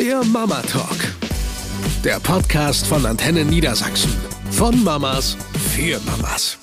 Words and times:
Der 0.00 0.24
Mama 0.24 0.62
Talk. 0.62 0.96
Der 2.04 2.18
Podcast 2.20 2.86
von 2.86 3.04
Antenne 3.04 3.44
Niedersachsen. 3.44 4.10
Von 4.50 4.82
Mamas 4.82 5.36
für 5.74 6.00
Mamas. 6.06 6.59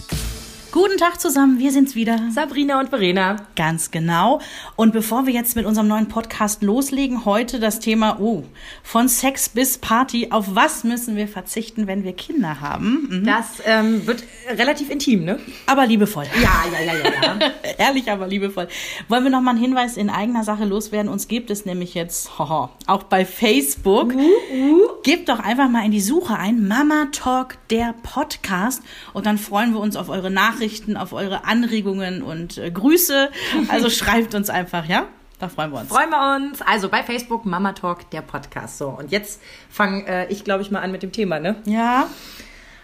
Guten 0.78 0.98
Tag 0.98 1.20
zusammen, 1.20 1.58
wir 1.58 1.72
sind's 1.72 1.96
wieder. 1.96 2.20
Sabrina 2.30 2.80
und 2.80 2.90
Verena. 2.90 3.38
Ganz 3.56 3.90
genau. 3.90 4.42
Und 4.76 4.94
bevor 4.94 5.26
wir 5.26 5.34
jetzt 5.34 5.56
mit 5.56 5.66
unserem 5.66 5.88
neuen 5.88 6.08
Podcast 6.08 6.62
loslegen, 6.62 7.26
heute 7.26 7.60
das 7.60 7.80
Thema, 7.80 8.20
oh, 8.20 8.44
von 8.84 9.10
Sex 9.10 9.50
bis 9.50 9.80
Party. 9.80 10.28
Auf 10.30 10.54
was 10.54 10.84
müssen 10.84 11.16
wir 11.16 11.28
verzichten, 11.28 11.88
wenn 11.88 12.04
wir 12.04 12.14
Kinder 12.14 12.62
haben? 12.62 13.08
Mhm. 13.10 13.26
Das 13.26 13.60
ähm, 13.66 14.06
wird 14.06 14.24
relativ 14.56 14.92
intim, 14.92 15.26
ne? 15.26 15.40
Aber 15.66 15.88
liebevoll. 15.88 16.26
Ja, 16.44 16.66
ja, 16.72 16.94
ja, 16.94 16.94
ja. 16.94 17.38
ja. 17.40 17.52
Ehrlich, 17.80 18.12
aber 18.12 18.28
liebevoll. 18.28 18.68
Wollen 19.08 19.24
wir 19.24 19.32
noch 19.32 19.42
mal 19.42 19.52
einen 19.52 19.60
Hinweis 19.60 19.98
in 19.98 20.12
eigener 20.12 20.44
Sache 20.44 20.66
loswerden? 20.66 21.12
Uns 21.12 21.28
gibt 21.28 21.50
es 21.50 21.66
nämlich 21.66 21.96
jetzt 21.96 22.38
hoho, 22.38 22.70
auch 22.86 23.02
bei 23.02 23.26
Facebook. 23.26 24.14
Uh, 24.14 24.56
uh. 24.56 24.80
Gebt 25.02 25.28
doch 25.28 25.40
einfach 25.40 25.70
mal 25.70 25.84
in 25.86 25.92
die 25.92 26.02
Suche 26.02 26.38
ein 26.38 26.68
Mama 26.68 27.08
Talk, 27.12 27.56
der 27.72 27.96
Podcast. 28.04 28.84
Und 29.14 29.26
dann 29.26 29.40
freuen 29.40 29.74
wir 29.74 29.80
uns 29.80 29.96
auf 29.96 30.10
eure 30.10 30.30
Nachrichten 30.30 30.67
Nachrichten, 30.68 30.98
auf 30.98 31.14
eure 31.14 31.46
Anregungen 31.46 32.22
und 32.22 32.58
äh, 32.58 32.70
Grüße. 32.70 33.30
Also 33.70 33.90
schreibt 33.90 34.36
uns 34.36 34.50
einfach, 34.50 34.86
ja? 34.86 35.06
Da 35.40 35.48
freuen 35.48 35.72
wir 35.72 35.80
uns. 35.80 35.90
Freuen 35.90 36.10
wir 36.10 36.36
uns. 36.36 36.62
Also 36.62 36.90
bei 36.90 37.04
Facebook 37.04 37.46
Mama 37.46 37.72
Talk, 37.72 38.10
der 38.10 38.22
Podcast. 38.22 38.78
So, 38.78 38.90
und 38.90 39.12
jetzt 39.12 39.42
fange 39.70 40.06
äh, 40.08 40.32
ich, 40.32 40.44
glaube 40.44 40.64
ich, 40.64 40.72
mal 40.72 40.82
an 40.82 40.92
mit 40.92 41.04
dem 41.04 41.14
Thema, 41.14 41.40
ne? 41.40 41.56
Ja. 41.66 42.08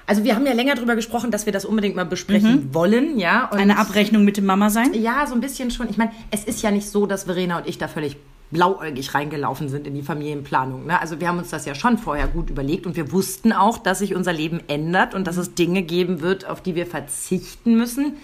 Also 0.06 0.24
wir 0.24 0.36
haben 0.36 0.46
ja 0.46 0.54
länger 0.54 0.76
darüber 0.76 0.96
gesprochen, 0.96 1.30
dass 1.32 1.46
wir 1.46 1.52
das 1.54 1.66
unbedingt 1.66 1.96
mal 1.96 2.06
besprechen 2.06 2.68
mhm. 2.68 2.74
wollen, 2.74 3.20
ja. 3.20 3.50
Und 3.50 3.60
Eine 3.60 3.78
Abrechnung 3.78 4.24
mit 4.24 4.38
dem 4.38 4.46
Mama 4.46 4.70
sein? 4.70 4.94
Ja, 4.94 5.26
so 5.28 5.34
ein 5.34 5.42
bisschen 5.42 5.72
schon. 5.72 5.90
Ich 5.90 5.98
meine, 5.98 6.12
es 6.32 6.46
ist 6.46 6.62
ja 6.62 6.72
nicht 6.72 6.90
so, 6.90 7.06
dass 7.06 7.24
Verena 7.24 7.58
und 7.58 7.68
ich 7.68 7.78
da 7.78 7.88
völlig 7.88 8.18
blauäugig 8.54 9.14
reingelaufen 9.14 9.68
sind 9.68 9.88
in 9.88 9.96
die 9.96 10.04
Familienplanung. 10.04 10.86
Ne? 10.86 11.02
Also 11.02 11.20
wir 11.20 11.28
haben 11.28 11.40
uns 11.40 11.50
das 11.50 11.66
ja 11.66 11.76
schon 11.76 11.98
vorher 11.98 12.28
gut 12.28 12.50
überlegt 12.50 12.86
und 12.86 12.96
wir 12.96 13.12
wussten 13.12 13.52
auch, 13.52 13.78
dass 13.78 14.00
sich 14.00 14.16
unser 14.16 14.32
Leben 14.32 14.62
ändert 14.68 15.14
und 15.14 15.28
dass 15.28 15.38
es 15.38 15.56
Dinge 15.56 15.82
geben 15.82 16.22
wird, 16.22 16.48
auf 16.48 16.62
die 16.62 16.76
wir 16.76 16.86
verzichten 16.86 17.76
müssen. 17.76 18.18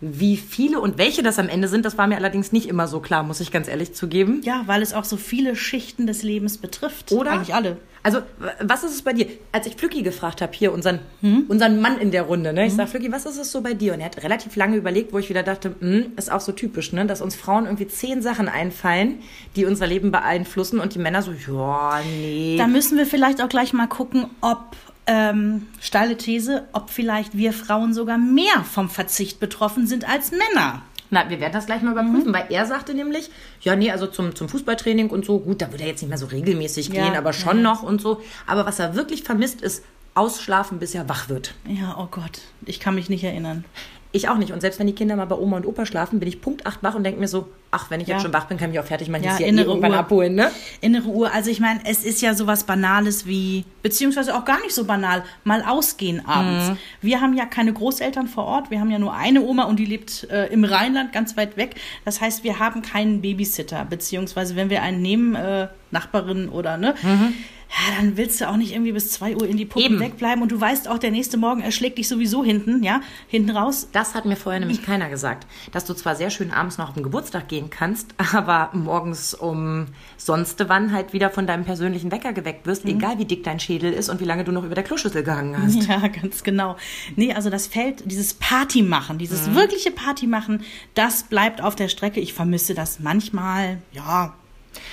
Wie 0.00 0.36
viele 0.36 0.80
und 0.80 0.96
welche 0.96 1.22
das 1.22 1.38
am 1.38 1.48
Ende 1.48 1.68
sind, 1.68 1.84
das 1.84 1.98
war 1.98 2.06
mir 2.06 2.16
allerdings 2.16 2.52
nicht 2.52 2.68
immer 2.68 2.88
so 2.88 3.00
klar, 3.00 3.22
muss 3.22 3.40
ich 3.40 3.50
ganz 3.52 3.68
ehrlich 3.68 3.94
zugeben. 3.94 4.40
Ja, 4.44 4.62
weil 4.66 4.80
es 4.82 4.94
auch 4.94 5.04
so 5.04 5.16
viele 5.16 5.56
Schichten 5.56 6.06
des 6.06 6.22
Lebens 6.22 6.58
betrifft. 6.58 7.12
Oder? 7.12 7.32
Eigentlich 7.32 7.54
alle. 7.54 7.76
Also, 8.02 8.20
was 8.60 8.82
ist 8.82 8.94
es 8.94 9.02
bei 9.02 9.12
dir? 9.12 9.26
Als 9.52 9.66
ich 9.66 9.76
Flücki 9.76 10.02
gefragt 10.02 10.40
habe, 10.40 10.52
hier 10.54 10.72
unseren, 10.72 11.00
hm? 11.20 11.44
unseren 11.48 11.82
Mann 11.82 11.98
in 11.98 12.10
der 12.10 12.22
Runde, 12.22 12.54
ne? 12.54 12.64
ich 12.64 12.70
hm? 12.70 12.78
sage, 12.78 12.90
Flücki, 12.90 13.12
was 13.12 13.26
ist 13.26 13.36
es 13.36 13.52
so 13.52 13.60
bei 13.60 13.74
dir? 13.74 13.92
Und 13.92 14.00
er 14.00 14.06
hat 14.06 14.22
relativ 14.22 14.56
lange 14.56 14.76
überlegt, 14.76 15.12
wo 15.12 15.18
ich 15.18 15.28
wieder 15.28 15.42
dachte, 15.42 15.74
hm, 15.80 16.12
ist 16.16 16.32
auch 16.32 16.40
so 16.40 16.52
typisch, 16.52 16.92
ne? 16.94 17.04
dass 17.04 17.20
uns 17.20 17.36
Frauen 17.36 17.66
irgendwie 17.66 17.88
zehn 17.88 18.22
Sachen 18.22 18.48
einfallen, 18.48 19.18
die 19.54 19.66
unser 19.66 19.86
Leben 19.86 20.12
beeinflussen 20.12 20.80
und 20.80 20.94
die 20.94 20.98
Männer 20.98 21.20
so, 21.20 21.32
ja, 21.32 22.00
nee. 22.10 22.56
Da 22.56 22.66
müssen 22.66 22.96
wir 22.96 23.04
vielleicht 23.04 23.42
auch 23.42 23.50
gleich 23.50 23.74
mal 23.74 23.86
gucken, 23.86 24.26
ob 24.40 24.76
ähm, 25.10 25.66
steile 25.80 26.16
These, 26.16 26.68
ob 26.72 26.88
vielleicht 26.88 27.36
wir 27.36 27.52
Frauen 27.52 27.92
sogar 27.92 28.16
mehr 28.16 28.62
vom 28.62 28.88
Verzicht 28.88 29.40
betroffen 29.40 29.88
sind 29.88 30.08
als 30.08 30.30
Männer. 30.30 30.82
Na, 31.10 31.28
wir 31.28 31.40
werden 31.40 31.52
das 31.52 31.66
gleich 31.66 31.82
mal 31.82 31.90
überprüfen, 31.90 32.28
mhm. 32.28 32.34
weil 32.34 32.46
er 32.50 32.64
sagte 32.64 32.94
nämlich, 32.94 33.28
ja, 33.60 33.74
nee, 33.74 33.90
also 33.90 34.06
zum, 34.06 34.36
zum 34.36 34.48
Fußballtraining 34.48 35.10
und 35.10 35.24
so, 35.24 35.40
gut, 35.40 35.60
da 35.60 35.72
würde 35.72 35.82
er 35.82 35.90
jetzt 35.90 36.02
nicht 36.02 36.10
mehr 36.10 36.18
so 36.18 36.26
regelmäßig 36.26 36.90
ja, 36.90 37.02
gehen, 37.04 37.16
aber 37.16 37.32
schon 37.32 37.56
ja. 37.56 37.62
noch 37.64 37.82
und 37.82 38.00
so. 38.00 38.22
Aber 38.46 38.66
was 38.66 38.78
er 38.78 38.94
wirklich 38.94 39.24
vermisst, 39.24 39.62
ist 39.62 39.84
ausschlafen, 40.14 40.78
bis 40.78 40.94
er 40.94 41.08
wach 41.08 41.28
wird. 41.28 41.54
Ja, 41.66 41.96
oh 41.98 42.06
Gott, 42.08 42.42
ich 42.64 42.78
kann 42.78 42.94
mich 42.94 43.10
nicht 43.10 43.24
erinnern. 43.24 43.64
Ich 44.12 44.28
auch 44.28 44.38
nicht. 44.38 44.52
Und 44.52 44.60
selbst 44.60 44.78
wenn 44.78 44.86
die 44.86 44.94
Kinder 44.94 45.16
mal 45.16 45.24
bei 45.24 45.36
Oma 45.36 45.56
und 45.56 45.66
Opa 45.66 45.86
schlafen, 45.86 46.20
bin 46.20 46.28
ich 46.28 46.40
Punkt 46.40 46.66
8 46.66 46.84
wach 46.84 46.94
und 46.94 47.02
denke 47.02 47.18
mir 47.18 47.28
so, 47.28 47.48
ach, 47.70 47.90
wenn 47.90 48.00
ich 48.00 48.08
ja. 48.08 48.14
jetzt 48.14 48.22
schon 48.22 48.32
wach 48.32 48.46
bin, 48.46 48.58
kann 48.58 48.72
ich 48.72 48.78
auch 48.78 48.84
fertig 48.84 49.08
machen. 49.08 49.22
Ja, 49.22 49.38
ja 49.38 49.46
innere 49.46 49.66
irgendwann 49.66 49.92
Uhr. 49.92 49.98
abholen, 49.98 50.34
ne? 50.34 50.50
Innere 50.80 51.08
Uhr. 51.08 51.32
Also 51.32 51.50
ich 51.50 51.60
meine, 51.60 51.80
es 51.84 52.04
ist 52.04 52.20
ja 52.20 52.34
sowas 52.34 52.64
Banales 52.64 53.26
wie, 53.26 53.64
beziehungsweise 53.82 54.36
auch 54.36 54.44
gar 54.44 54.60
nicht 54.60 54.74
so 54.74 54.84
banal, 54.84 55.22
mal 55.44 55.62
ausgehen 55.62 56.26
abends. 56.26 56.70
Mhm. 56.70 56.78
Wir 57.00 57.20
haben 57.20 57.36
ja 57.36 57.46
keine 57.46 57.72
Großeltern 57.72 58.26
vor 58.26 58.44
Ort. 58.44 58.70
Wir 58.70 58.80
haben 58.80 58.90
ja 58.90 58.98
nur 58.98 59.14
eine 59.14 59.42
Oma 59.42 59.64
und 59.64 59.78
die 59.78 59.86
lebt 59.86 60.28
äh, 60.30 60.46
im 60.46 60.64
Rheinland, 60.64 61.12
ganz 61.12 61.36
weit 61.36 61.56
weg. 61.56 61.76
Das 62.04 62.20
heißt, 62.20 62.44
wir 62.44 62.58
haben 62.58 62.82
keinen 62.82 63.20
Babysitter. 63.20 63.84
Beziehungsweise, 63.84 64.56
wenn 64.56 64.70
wir 64.70 64.82
einen 64.82 65.02
nehmen, 65.02 65.34
äh, 65.34 65.68
Nachbarin 65.90 66.48
oder, 66.48 66.76
ne? 66.76 66.94
Mhm 67.02 67.34
ja, 67.70 67.96
dann 67.96 68.16
willst 68.16 68.40
du 68.40 68.48
auch 68.48 68.56
nicht 68.56 68.72
irgendwie 68.72 68.90
bis 68.90 69.12
2 69.12 69.36
Uhr 69.36 69.46
in 69.46 69.56
die 69.56 69.64
Puppen 69.64 69.92
Eben. 69.92 70.00
wegbleiben 70.00 70.42
und 70.42 70.50
du 70.50 70.60
weißt 70.60 70.88
auch, 70.88 70.98
der 70.98 71.12
nächste 71.12 71.36
Morgen 71.36 71.60
erschlägt 71.60 71.98
dich 71.98 72.08
sowieso 72.08 72.44
hinten, 72.44 72.82
ja, 72.82 73.00
hinten 73.28 73.50
raus. 73.50 73.88
Das 73.92 74.14
hat 74.14 74.24
mir 74.24 74.34
vorher 74.34 74.58
nämlich 74.58 74.82
keiner 74.82 75.08
gesagt, 75.08 75.46
dass 75.70 75.84
du 75.84 75.94
zwar 75.94 76.16
sehr 76.16 76.30
schön 76.30 76.50
abends 76.50 76.78
noch 76.78 76.88
auf 76.88 76.94
den 76.94 77.04
Geburtstag 77.04 77.48
gehen 77.48 77.70
kannst, 77.70 78.14
aber 78.32 78.70
morgens 78.72 79.34
um 79.34 79.86
sonst 80.16 80.62
wann 80.68 80.92
halt 80.92 81.12
wieder 81.12 81.30
von 81.30 81.46
deinem 81.46 81.64
persönlichen 81.64 82.10
Wecker 82.10 82.32
geweckt 82.32 82.66
wirst, 82.66 82.84
mhm. 82.84 82.92
egal 82.92 83.18
wie 83.18 83.24
dick 83.24 83.44
dein 83.44 83.60
Schädel 83.60 83.92
ist 83.92 84.08
und 84.08 84.20
wie 84.20 84.24
lange 84.24 84.42
du 84.42 84.50
noch 84.50 84.64
über 84.64 84.74
der 84.74 84.84
Kloschüssel 84.84 85.22
gehangen 85.22 85.56
hast. 85.60 85.70
Ja, 85.90 86.06
ganz 86.08 86.44
genau. 86.44 86.76
Nee, 87.16 87.32
also 87.32 87.50
das 87.50 87.66
Feld, 87.66 88.02
dieses 88.04 88.34
Party 88.34 88.82
machen, 88.82 89.18
dieses 89.18 89.48
mhm. 89.48 89.54
wirkliche 89.54 89.90
Party 89.90 90.26
machen, 90.26 90.62
das 90.94 91.24
bleibt 91.24 91.62
auf 91.62 91.74
der 91.74 91.88
Strecke. 91.88 92.20
Ich 92.20 92.32
vermisse 92.32 92.74
das 92.74 93.00
manchmal, 93.00 93.78
ja, 93.92 94.34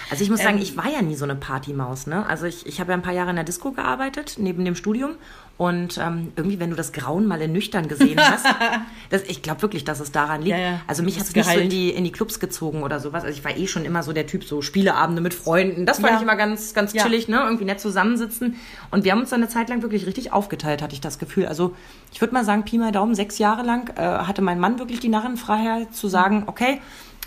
also 0.09 0.23
ich 0.23 0.29
muss 0.29 0.41
sagen, 0.41 0.57
ähm, 0.57 0.63
ich 0.63 0.77
war 0.77 0.89
ja 0.89 1.01
nie 1.01 1.15
so 1.15 1.25
eine 1.25 1.35
Partymaus. 1.35 2.07
Ne? 2.07 2.25
Also 2.25 2.45
ich, 2.45 2.65
ich 2.65 2.79
habe 2.79 2.91
ja 2.91 2.97
ein 2.97 3.01
paar 3.01 3.13
Jahre 3.13 3.29
in 3.29 3.35
der 3.35 3.45
Disco 3.45 3.71
gearbeitet, 3.71 4.35
neben 4.37 4.63
dem 4.65 4.75
Studium. 4.75 5.15
Und 5.57 5.97
ähm, 5.97 6.31
irgendwie, 6.35 6.59
wenn 6.59 6.69
du 6.69 6.75
das 6.75 6.91
Grauen 6.91 7.25
mal 7.25 7.41
in 7.41 7.51
nüchtern 7.51 7.87
gesehen 7.87 8.19
hast, 8.19 8.45
das, 9.09 9.23
ich 9.23 9.41
glaube 9.41 9.63
wirklich, 9.63 9.83
dass 9.83 9.99
es 9.99 10.11
daran 10.11 10.43
liegt. 10.43 10.55
Ja, 10.55 10.61
ja. 10.61 10.81
Also 10.85 11.01
mich 11.01 11.19
hat 11.19 11.25
es 11.25 11.35
nicht 11.35 11.49
so 11.49 11.59
in 11.59 11.69
die, 11.69 11.89
in 11.89 12.03
die 12.03 12.11
Clubs 12.11 12.39
gezogen 12.39 12.83
oder 12.83 12.99
sowas. 12.99 13.23
Also 13.23 13.35
ich 13.37 13.43
war 13.43 13.57
eh 13.57 13.65
schon 13.65 13.83
immer 13.83 14.03
so 14.03 14.13
der 14.13 14.27
Typ, 14.27 14.43
so 14.43 14.61
Spieleabende 14.61 15.19
mit 15.19 15.33
Freunden. 15.33 15.87
Das 15.87 15.97
fand 15.97 16.11
ja. 16.11 16.17
ich 16.17 16.21
immer 16.21 16.35
ganz, 16.35 16.75
ganz 16.75 16.93
chillig, 16.93 17.27
ne? 17.27 17.41
Irgendwie 17.43 17.65
nett 17.65 17.79
zusammensitzen. 17.79 18.55
Und 18.91 19.03
wir 19.03 19.11
haben 19.11 19.21
uns 19.21 19.31
dann 19.31 19.41
eine 19.41 19.49
Zeit 19.49 19.69
lang 19.69 19.81
wirklich 19.81 20.05
richtig 20.05 20.31
aufgeteilt, 20.31 20.83
hatte 20.83 20.93
ich 20.93 21.01
das 21.01 21.17
Gefühl. 21.17 21.47
Also 21.47 21.75
ich 22.13 22.21
würde 22.21 22.35
mal 22.35 22.45
sagen, 22.45 22.63
Pi 22.63 22.77
mal 22.77 22.91
Daumen, 22.91 23.15
sechs 23.15 23.39
Jahre 23.39 23.63
lang 23.63 23.89
äh, 23.97 24.01
hatte 24.01 24.43
mein 24.43 24.59
Mann 24.59 24.77
wirklich 24.77 24.99
die 24.99 25.09
Narrenfreiheit 25.09 25.95
zu 25.95 26.07
sagen, 26.07 26.43
okay, 26.45 26.79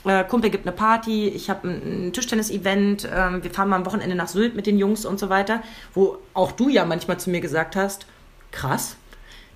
äh, 0.05 0.25
Kumpel 0.25 0.51
gibt 0.51 0.67
eine 0.67 0.75
Party, 0.75 1.29
ich 1.29 1.51
habe 1.51 1.69
ein, 1.69 2.09
ein 2.09 2.13
Tischtennis-Event, 2.13 3.05
äh, 3.05 3.43
wir 3.43 3.51
fahren 3.51 3.69
mal 3.69 3.77
am 3.77 3.87
Wochenende 3.87 4.17
nach 4.17 4.29
Sylt 4.29 4.55
mit 4.55 4.67
den 4.67 4.79
Jungs 4.79 5.05
und 5.05 5.19
so 5.19 5.29
weiter, 5.29 5.63
wo 5.95 6.19
auch 6.35 6.53
du 6.53 6.69
ja 6.69 6.85
manchmal 6.85 7.19
zu 7.19 7.31
mir 7.31 7.41
gesagt 7.41 7.77
hast, 7.77 8.07
krass, 8.51 8.97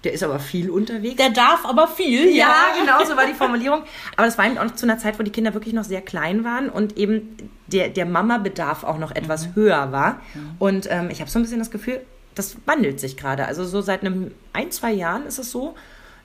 der 0.04 0.12
ist 0.12 0.22
aber 0.22 0.38
viel 0.38 0.70
unterwegs. 0.70 1.16
Der 1.16 1.30
darf 1.30 1.64
aber 1.64 1.88
viel, 1.88 2.28
ja. 2.28 2.48
Ja, 2.48 2.64
genau, 2.78 3.04
so 3.04 3.16
war 3.16 3.26
die 3.26 3.32
Formulierung. 3.32 3.84
Aber 4.16 4.26
das 4.26 4.36
war 4.36 4.44
eben 4.44 4.58
auch 4.58 4.64
noch 4.64 4.74
zu 4.74 4.84
einer 4.84 4.98
Zeit, 4.98 5.18
wo 5.18 5.22
die 5.22 5.32
Kinder 5.32 5.54
wirklich 5.54 5.72
noch 5.72 5.84
sehr 5.84 6.02
klein 6.02 6.44
waren 6.44 6.68
und 6.68 6.98
eben 6.98 7.36
der, 7.68 7.88
der 7.88 8.04
Mama-Bedarf 8.04 8.84
auch 8.84 8.98
noch 8.98 9.12
etwas 9.12 9.48
mhm. 9.48 9.54
höher 9.54 9.92
war. 9.92 10.20
Mhm. 10.34 10.50
Und 10.58 10.88
ähm, 10.90 11.08
ich 11.10 11.20
habe 11.20 11.30
so 11.30 11.38
ein 11.38 11.42
bisschen 11.42 11.58
das 11.58 11.70
Gefühl, 11.70 12.00
das 12.34 12.56
wandelt 12.66 13.00
sich 13.00 13.16
gerade. 13.16 13.46
Also 13.46 13.64
so 13.64 13.80
seit 13.80 14.02
einem 14.02 14.32
ein, 14.52 14.70
zwei 14.70 14.92
Jahren 14.92 15.24
ist 15.24 15.38
es 15.38 15.50
so, 15.50 15.74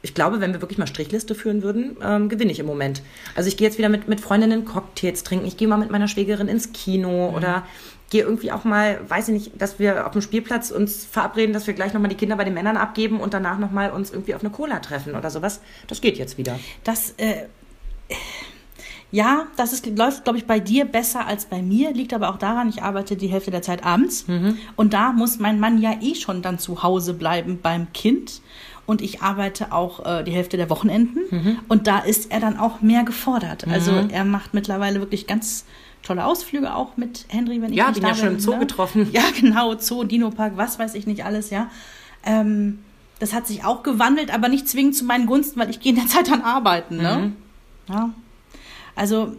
ich 0.02 0.14
glaube, 0.14 0.40
wenn 0.40 0.54
wir 0.54 0.62
wirklich 0.62 0.78
mal 0.78 0.88
Strichliste 0.88 1.36
führen 1.36 1.62
würden, 1.62 1.98
ähm, 2.02 2.30
gewinne 2.30 2.52
ich 2.52 2.60
im 2.60 2.66
Moment. 2.66 3.02
Also 3.36 3.50
ich 3.50 3.58
gehe 3.58 3.68
jetzt 3.68 3.78
wieder 3.78 3.90
mit, 3.90 4.08
mit 4.08 4.22
Freundinnen 4.22 4.66
Cocktails 4.66 5.24
trinken, 5.24 5.46
ich 5.46 5.58
gehe 5.58 5.68
mal 5.68 5.78
mit 5.78 5.92
meiner 5.92 6.08
Schwägerin 6.08 6.48
ins 6.48 6.72
Kino 6.72 7.30
mhm. 7.30 7.36
oder 7.36 7.66
gehe 8.10 8.24
irgendwie 8.24 8.52
auch 8.52 8.64
mal, 8.64 9.00
weiß 9.08 9.28
ich 9.30 9.34
nicht, 9.34 9.62
dass 9.62 9.78
wir 9.78 10.08
auf 10.08 10.14
dem 10.14 10.22
Spielplatz 10.22 10.72
uns 10.72 11.06
verabreden, 11.06 11.54
dass 11.54 11.68
wir 11.68 11.74
gleich 11.74 11.94
nochmal 11.94 12.10
die 12.10 12.16
Kinder 12.16 12.36
bei 12.38 12.44
den 12.44 12.54
Männern 12.54 12.78
abgeben 12.78 13.20
und 13.20 13.34
danach 13.34 13.60
nochmal 13.60 13.92
uns 13.92 14.12
irgendwie 14.12 14.34
auf 14.36 14.42
eine 14.42 14.50
Cola 14.50 14.80
treffen 14.80 15.16
oder 15.16 15.30
sowas. 15.30 15.62
Das 15.88 16.02
geht 16.02 16.18
jetzt 16.18 16.38
wieder. 16.38 16.60
Das, 16.84 17.14
äh, 17.18 17.46
ja, 19.12 19.48
das 19.58 19.74
ist, 19.74 19.86
läuft, 19.98 20.24
glaube 20.24 20.40
ich, 20.40 20.46
bei 20.46 20.60
dir 20.60 20.86
besser 20.86 21.28
als 21.28 21.46
bei 21.46 21.62
mir, 21.62 21.92
liegt 21.94 22.14
aber 22.14 22.30
auch 22.30 22.38
daran, 22.38 22.70
ich 22.70 22.84
arbeite 22.84 23.16
die 23.16 23.28
Hälfte 23.28 23.52
der 23.52 23.62
Zeit 23.62 23.84
abends 23.84 24.28
mhm. 24.28 24.58
und 24.76 24.94
da 24.94 25.12
muss 25.12 25.40
mein 25.40 25.60
Mann 25.60 25.82
ja 25.82 25.94
eh 26.02 26.16
schon 26.16 26.42
dann 26.42 26.60
zu 26.60 26.84
Hause 26.84 27.14
bleiben 27.14 27.60
beim 27.62 27.92
Kind 27.94 28.42
und 28.90 29.04
ich 29.04 29.22
arbeite 29.22 29.72
auch 29.72 30.04
äh, 30.04 30.24
die 30.24 30.32
Hälfte 30.32 30.58
der 30.58 30.72
Wochenenden 30.72 31.20
mhm. 31.30 31.60
und 31.68 31.86
da 31.86 32.00
ist 32.00 32.32
er 32.32 32.40
dann 32.40 32.58
auch 32.58 32.82
mehr 32.82 33.04
gefordert. 33.04 33.68
Also 33.68 33.92
mhm. 33.92 34.10
Er 34.10 34.26
macht 34.26 34.56
mittlerweile 34.56 35.00
wirklich 35.00 35.28
ganz 35.28 35.66
tolle 36.02 36.26
Ausflüge 36.26 36.74
auch 36.74 36.98
mit 36.98 37.26
Henry, 37.28 37.62
wenn 37.62 37.72
ich 37.72 37.78
ja, 37.78 37.90
nicht 37.90 38.00
bin 38.00 38.10
ja 38.10 38.16
schon 38.16 38.30
im 38.30 38.40
Zoo 38.40 38.54
ne? 38.54 38.60
getroffen. 38.62 39.08
Ja, 39.14 39.26
genau, 39.40 39.78
Zoo, 39.78 40.06
Dino-Park, 40.06 40.54
was 40.56 40.80
weiß 40.80 40.96
ich 40.96 41.06
nicht 41.06 41.24
alles, 41.24 41.52
ja. 41.52 41.70
Ähm, 42.26 42.80
das 43.20 43.32
hat 43.32 43.46
sich 43.46 43.64
auch 43.64 43.84
gewandelt, 43.84 44.34
aber 44.34 44.50
nicht 44.50 44.68
zwingend 44.68 44.96
zu 44.96 45.06
meinen 45.06 45.28
Gunsten, 45.28 45.60
weil 45.60 45.70
ich 45.70 45.80
gehe 45.80 45.92
in 45.92 46.00
der 46.00 46.08
Zeit 46.08 46.28
dann 46.28 46.42
arbeiten. 46.42 46.98
Ne? 46.98 47.36
Mhm. 47.88 47.94
Ja. 47.94 48.10
Also 48.96 49.36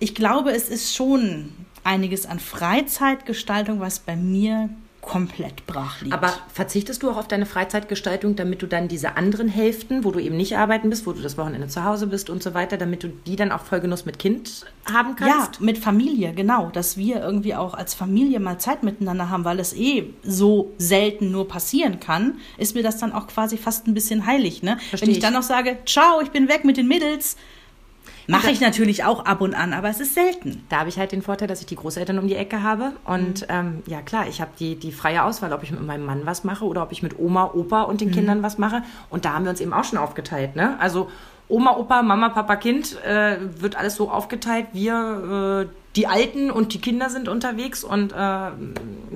ich 0.00 0.16
glaube, 0.16 0.50
es 0.50 0.68
ist 0.68 0.92
schon 0.92 1.52
einiges 1.84 2.26
an 2.26 2.40
Freizeitgestaltung, 2.40 3.78
was 3.78 4.00
bei 4.00 4.16
mir 4.16 4.70
komplett 5.02 5.66
brach 5.66 6.00
liegt. 6.00 6.14
Aber 6.14 6.32
verzichtest 6.54 7.02
du 7.02 7.10
auch 7.10 7.16
auf 7.16 7.28
deine 7.28 7.44
Freizeitgestaltung, 7.44 8.36
damit 8.36 8.62
du 8.62 8.66
dann 8.66 8.86
diese 8.86 9.16
anderen 9.16 9.48
Hälften, 9.48 10.04
wo 10.04 10.12
du 10.12 10.20
eben 10.20 10.36
nicht 10.36 10.56
arbeiten 10.56 10.90
bist, 10.90 11.06
wo 11.06 11.12
du 11.12 11.20
das 11.20 11.36
Wochenende 11.36 11.66
zu 11.66 11.84
Hause 11.84 12.06
bist 12.06 12.30
und 12.30 12.40
so 12.42 12.54
weiter, 12.54 12.76
damit 12.76 13.02
du 13.02 13.08
die 13.08 13.34
dann 13.34 13.50
auch 13.50 13.62
Vollgenuss 13.62 14.06
mit 14.06 14.20
Kind 14.20 14.64
haben 14.90 15.16
kannst? 15.16 15.56
Ja, 15.56 15.64
mit 15.64 15.78
Familie, 15.78 16.32
genau. 16.32 16.70
Dass 16.70 16.96
wir 16.96 17.20
irgendwie 17.20 17.56
auch 17.56 17.74
als 17.74 17.94
Familie 17.94 18.38
mal 18.38 18.58
Zeit 18.58 18.84
miteinander 18.84 19.28
haben, 19.28 19.44
weil 19.44 19.58
es 19.58 19.74
eh 19.74 20.14
so 20.22 20.72
selten 20.78 21.32
nur 21.32 21.48
passieren 21.48 21.98
kann, 21.98 22.38
ist 22.56 22.76
mir 22.76 22.84
das 22.84 22.98
dann 22.98 23.12
auch 23.12 23.26
quasi 23.26 23.58
fast 23.58 23.88
ein 23.88 23.94
bisschen 23.94 24.24
heilig. 24.24 24.62
Ne? 24.62 24.78
Wenn 24.92 25.10
ich, 25.10 25.16
ich 25.16 25.22
dann 25.22 25.34
noch 25.34 25.42
sage, 25.42 25.78
ciao, 25.84 26.20
ich 26.22 26.30
bin 26.30 26.48
weg 26.48 26.64
mit 26.64 26.76
den 26.76 26.86
Mädels, 26.86 27.36
Mache 28.26 28.50
ich 28.50 28.60
natürlich 28.60 29.04
auch 29.04 29.24
ab 29.24 29.40
und 29.40 29.54
an, 29.54 29.72
aber 29.72 29.88
es 29.88 30.00
ist 30.00 30.14
selten. 30.14 30.64
Da 30.68 30.80
habe 30.80 30.88
ich 30.88 30.98
halt 30.98 31.12
den 31.12 31.22
Vorteil, 31.22 31.48
dass 31.48 31.60
ich 31.60 31.66
die 31.66 31.76
Großeltern 31.76 32.18
um 32.18 32.28
die 32.28 32.36
Ecke 32.36 32.62
habe. 32.62 32.92
Und 33.04 33.42
mhm. 33.42 33.46
ähm, 33.48 33.82
ja, 33.86 34.02
klar, 34.02 34.26
ich 34.28 34.40
habe 34.40 34.52
die, 34.58 34.76
die 34.76 34.92
freie 34.92 35.24
Auswahl, 35.24 35.52
ob 35.52 35.62
ich 35.62 35.70
mit 35.70 35.82
meinem 35.82 36.06
Mann 36.06 36.24
was 36.24 36.44
mache 36.44 36.64
oder 36.64 36.82
ob 36.82 36.92
ich 36.92 37.02
mit 37.02 37.18
Oma, 37.18 37.50
Opa 37.54 37.82
und 37.82 38.00
den 38.00 38.08
mhm. 38.08 38.12
Kindern 38.12 38.42
was 38.42 38.58
mache. 38.58 38.82
Und 39.10 39.24
da 39.24 39.34
haben 39.34 39.44
wir 39.44 39.50
uns 39.50 39.60
eben 39.60 39.72
auch 39.72 39.84
schon 39.84 39.98
aufgeteilt. 39.98 40.56
Ne? 40.56 40.76
Also 40.78 41.10
Oma, 41.48 41.76
Opa, 41.76 42.02
Mama, 42.02 42.30
Papa, 42.30 42.56
Kind 42.56 43.02
äh, 43.04 43.36
wird 43.60 43.76
alles 43.76 43.96
so 43.96 44.10
aufgeteilt. 44.10 44.68
Wir, 44.72 45.68
äh, 45.68 45.81
die 45.96 46.06
Alten 46.06 46.50
und 46.50 46.72
die 46.72 46.80
Kinder 46.80 47.10
sind 47.10 47.28
unterwegs 47.28 47.84
und 47.84 48.12
äh, 48.12 48.50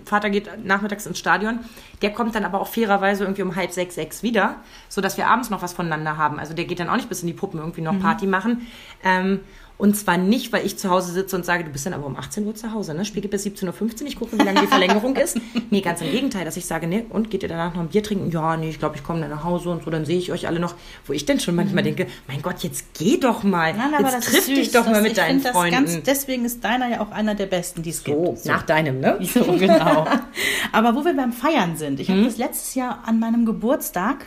Vater 0.05 0.31
geht 0.31 0.65
nachmittags 0.65 1.07
ins 1.07 1.19
Stadion. 1.19 1.61
Der 2.03 2.13
kommt 2.13 2.35
dann 2.35 2.45
aber 2.45 2.61
auch 2.61 2.69
fairerweise 2.69 3.25
irgendwie 3.25 3.43
um 3.43 3.57
halb 3.57 3.73
sechs, 3.73 3.95
sechs 3.95 4.23
wieder, 4.23 4.57
sodass 4.89 5.17
wir 5.17 5.27
abends 5.29 5.49
noch 5.49 5.63
was 5.63 5.73
voneinander 5.73 6.19
haben. 6.19 6.39
Also 6.39 6.53
der 6.53 6.67
geht 6.67 6.79
dann 6.79 6.91
auch 6.91 6.97
nicht 6.97 7.09
bis 7.09 7.23
in 7.23 7.29
die 7.29 7.33
Puppen 7.33 7.61
irgendwie 7.61 7.81
noch 7.81 7.95
mhm. 7.95 8.01
Party 8.01 8.27
machen. 8.27 8.67
Ähm, 9.03 9.41
und 9.79 9.95
zwar 9.95 10.17
nicht, 10.17 10.53
weil 10.53 10.65
ich 10.65 10.79
zu 10.79 10.89
Hause 10.89 11.13
sitze 11.13 11.37
und 11.37 11.45
sage, 11.45 11.65
du 11.65 11.71
bist 11.71 11.85
dann 11.85 11.93
aber 11.93 12.07
um 12.07 12.17
18 12.17 12.47
Uhr 12.47 12.55
zu 12.55 12.73
Hause, 12.73 12.95
ne? 12.95 13.05
Spiel 13.05 13.21
geht 13.21 13.31
bis 13.31 13.45
17.15 13.45 14.03
Uhr, 14.03 14.09
ich 14.09 14.17
gucke, 14.17 14.39
wie 14.39 14.43
lange 14.43 14.61
die 14.61 14.67
Verlängerung 14.67 15.17
ist. 15.17 15.39
Nee, 15.69 15.81
ganz 15.81 16.01
im 16.01 16.11
Gegenteil, 16.13 16.45
dass 16.45 16.57
ich 16.57 16.65
sage, 16.65 16.87
ne, 16.87 17.07
und 17.09 17.29
geht 17.29 17.43
ihr 17.43 17.49
danach 17.49 17.75
noch 17.75 17.83
ein 17.83 17.89
Bier 17.89 18.03
trinken? 18.03 18.31
Ja, 18.31 18.57
nee, 18.57 18.71
ich 18.71 18.79
glaube, 18.79 18.95
ich 18.95 19.03
komme 19.03 19.21
dann 19.21 19.31
nach 19.31 19.43
Hause 19.43 19.71
und 19.71 19.83
so, 19.83 19.91
dann 19.91 20.05
sehe 20.05 20.17
ich 20.17 20.31
euch 20.31 20.47
alle 20.47 20.61
noch. 20.61 20.75
Wo 21.07 21.13
ich 21.13 21.25
dann 21.25 21.41
schon 21.41 21.57
manchmal 21.57 21.83
mhm. 21.83 21.97
denke, 21.97 22.07
mein 22.29 22.41
Gott, 22.41 22.61
jetzt 22.61 22.95
geh 22.95 23.17
doch 23.17 23.43
mal. 23.43 23.75
Nein, 23.75 23.95
aber 23.95 24.13
jetzt 24.13 24.31
triff 24.31 24.47
dich 24.47 24.71
doch 24.71 24.87
mal 24.87 25.03
mit 25.03 25.17
deinen 25.17 25.41
Freunden. 25.41 25.73
Ganz, 25.73 26.03
deswegen 26.05 26.45
ist 26.45 26.63
deiner 26.63 26.89
ja 26.89 27.01
auch 27.01 27.11
einer 27.11 27.35
der 27.35 27.47
besten, 27.47 27.83
die 27.83 27.91
es 27.91 28.05
so, 28.05 28.27
gibt. 28.27 28.39
So. 28.39 28.53
Nach 28.53 28.63
deinem, 28.63 29.01
ne? 29.01 29.19
So, 29.27 29.45
genau. 29.45 30.07
aber 30.73 30.95
wo 30.95 31.05
wir 31.05 31.15
beim 31.15 31.33
Feiern 31.33 31.77
sind, 31.77 31.99
ich 31.99 32.09
mhm. 32.09 32.15
habe 32.15 32.25
das 32.27 32.39
letztes 32.39 32.75
Jahr 32.77 33.03
an 33.05 33.19
meinem 33.19 33.45
Geburtstag 33.45 34.27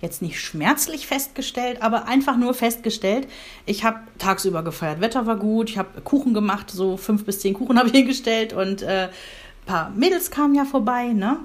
jetzt 0.00 0.22
nicht 0.22 0.40
schmerzlich 0.40 1.06
festgestellt, 1.06 1.82
aber 1.82 2.06
einfach 2.06 2.36
nur 2.36 2.54
festgestellt. 2.54 3.28
Ich 3.66 3.84
habe 3.84 4.00
tagsüber 4.18 4.62
gefeiert, 4.62 5.00
Wetter 5.00 5.26
war 5.26 5.36
gut, 5.36 5.70
ich 5.70 5.78
habe 5.78 6.00
Kuchen 6.00 6.34
gemacht, 6.34 6.70
so 6.70 6.96
fünf 6.96 7.24
bis 7.24 7.40
zehn 7.40 7.54
Kuchen 7.54 7.78
habe 7.78 7.88
ich 7.88 7.94
hingestellt 7.94 8.52
und 8.52 8.82
äh, 8.82 9.04
ein 9.04 9.66
paar 9.66 9.90
Mädels 9.90 10.30
kamen 10.30 10.54
ja 10.54 10.64
vorbei, 10.64 11.08
ne? 11.08 11.38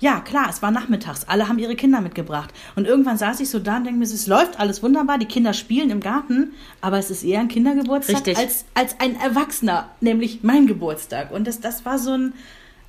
Ja, 0.00 0.20
klar, 0.20 0.48
es 0.50 0.60
war 0.60 0.70
nachmittags. 0.70 1.24
Alle 1.28 1.48
haben 1.48 1.58
ihre 1.58 1.76
Kinder 1.76 2.00
mitgebracht. 2.00 2.52
Und 2.74 2.86
irgendwann 2.86 3.16
saß 3.16 3.40
ich 3.40 3.48
so 3.48 3.58
da 3.58 3.76
und 3.76 3.84
denke 3.84 4.00
mir, 4.00 4.04
es 4.04 4.26
läuft 4.26 4.60
alles 4.60 4.82
wunderbar. 4.82 5.16
Die 5.18 5.24
Kinder 5.24 5.54
spielen 5.54 5.88
im 5.88 6.00
Garten, 6.00 6.52
aber 6.82 6.98
es 6.98 7.10
ist 7.10 7.22
eher 7.22 7.40
ein 7.40 7.48
Kindergeburtstag 7.48 8.36
als, 8.36 8.66
als 8.74 9.00
ein 9.00 9.18
Erwachsener, 9.18 9.88
nämlich 10.00 10.40
mein 10.42 10.66
Geburtstag. 10.66 11.30
Und 11.30 11.46
das, 11.46 11.60
das 11.60 11.86
war 11.86 11.98
so 11.98 12.10
ein 12.10 12.34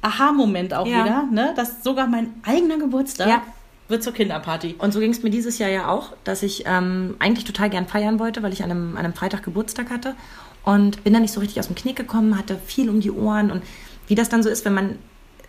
Aha-Moment 0.01 0.73
auch 0.73 0.87
ja. 0.87 1.05
wieder, 1.05 1.23
ne? 1.31 1.53
dass 1.55 1.83
sogar 1.83 2.07
mein 2.07 2.33
eigener 2.43 2.79
Geburtstag 2.79 3.29
ja 3.29 3.43
wird 3.87 4.03
zur 4.03 4.13
Kinderparty. 4.13 4.75
Und 4.77 4.93
so 4.93 4.99
ging 4.99 5.11
es 5.11 5.21
mir 5.21 5.29
dieses 5.29 5.59
Jahr 5.59 5.69
ja 5.69 5.87
auch, 5.89 6.13
dass 6.23 6.43
ich 6.43 6.63
ähm, 6.65 7.15
eigentlich 7.19 7.45
total 7.45 7.69
gern 7.69 7.87
feiern 7.87 8.19
wollte, 8.19 8.41
weil 8.41 8.53
ich 8.53 8.63
an 8.63 8.71
einem, 8.71 8.91
an 8.97 9.05
einem 9.05 9.13
Freitag 9.13 9.43
Geburtstag 9.43 9.89
hatte 9.91 10.15
und 10.63 11.03
bin 11.03 11.13
dann 11.13 11.21
nicht 11.21 11.33
so 11.33 11.39
richtig 11.39 11.59
aus 11.59 11.67
dem 11.67 11.75
Knick 11.75 11.95
gekommen, 11.95 12.37
hatte 12.37 12.57
viel 12.65 12.89
um 12.89 12.99
die 12.99 13.11
Ohren 13.11 13.51
und 13.51 13.63
wie 14.07 14.15
das 14.15 14.29
dann 14.29 14.43
so 14.43 14.49
ist, 14.49 14.65
wenn 14.65 14.73
man 14.73 14.97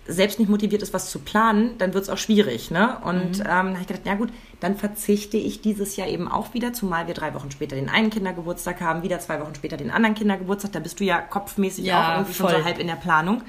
selbst 0.08 0.38
nicht 0.38 0.48
motiviert 0.48 0.82
ist, 0.82 0.94
was 0.94 1.10
zu 1.10 1.18
planen, 1.18 1.76
dann 1.78 1.92
wird 1.92 2.04
es 2.04 2.10
auch 2.10 2.18
schwierig. 2.18 2.70
Ne? 2.70 2.96
Und 3.02 3.38
mhm. 3.38 3.40
ähm, 3.40 3.44
da 3.44 3.54
habe 3.54 3.78
ich 3.80 3.86
gedacht, 3.86 4.06
ja 4.06 4.14
gut, 4.14 4.30
dann 4.60 4.76
verzichte 4.76 5.36
ich 5.36 5.60
dieses 5.60 5.96
Jahr 5.96 6.08
eben 6.08 6.28
auch 6.28 6.54
wieder, 6.54 6.72
zumal 6.72 7.06
wir 7.06 7.14
drei 7.14 7.34
Wochen 7.34 7.50
später 7.50 7.76
den 7.76 7.88
einen 7.88 8.10
Kindergeburtstag 8.10 8.80
haben, 8.80 9.02
wieder 9.02 9.18
zwei 9.18 9.40
Wochen 9.40 9.54
später 9.54 9.76
den 9.76 9.90
anderen 9.90 10.14
Kindergeburtstag. 10.14 10.72
Da 10.72 10.78
bist 10.78 11.00
du 11.00 11.04
ja 11.04 11.20
kopfmäßig 11.20 11.86
ja, 11.86 12.00
auch 12.00 12.16
irgendwie 12.18 12.34
voll. 12.34 12.50
schon 12.50 12.60
so 12.60 12.64
halb 12.64 12.78
in 12.78 12.86
der 12.86 12.94
Planung. 12.94 13.42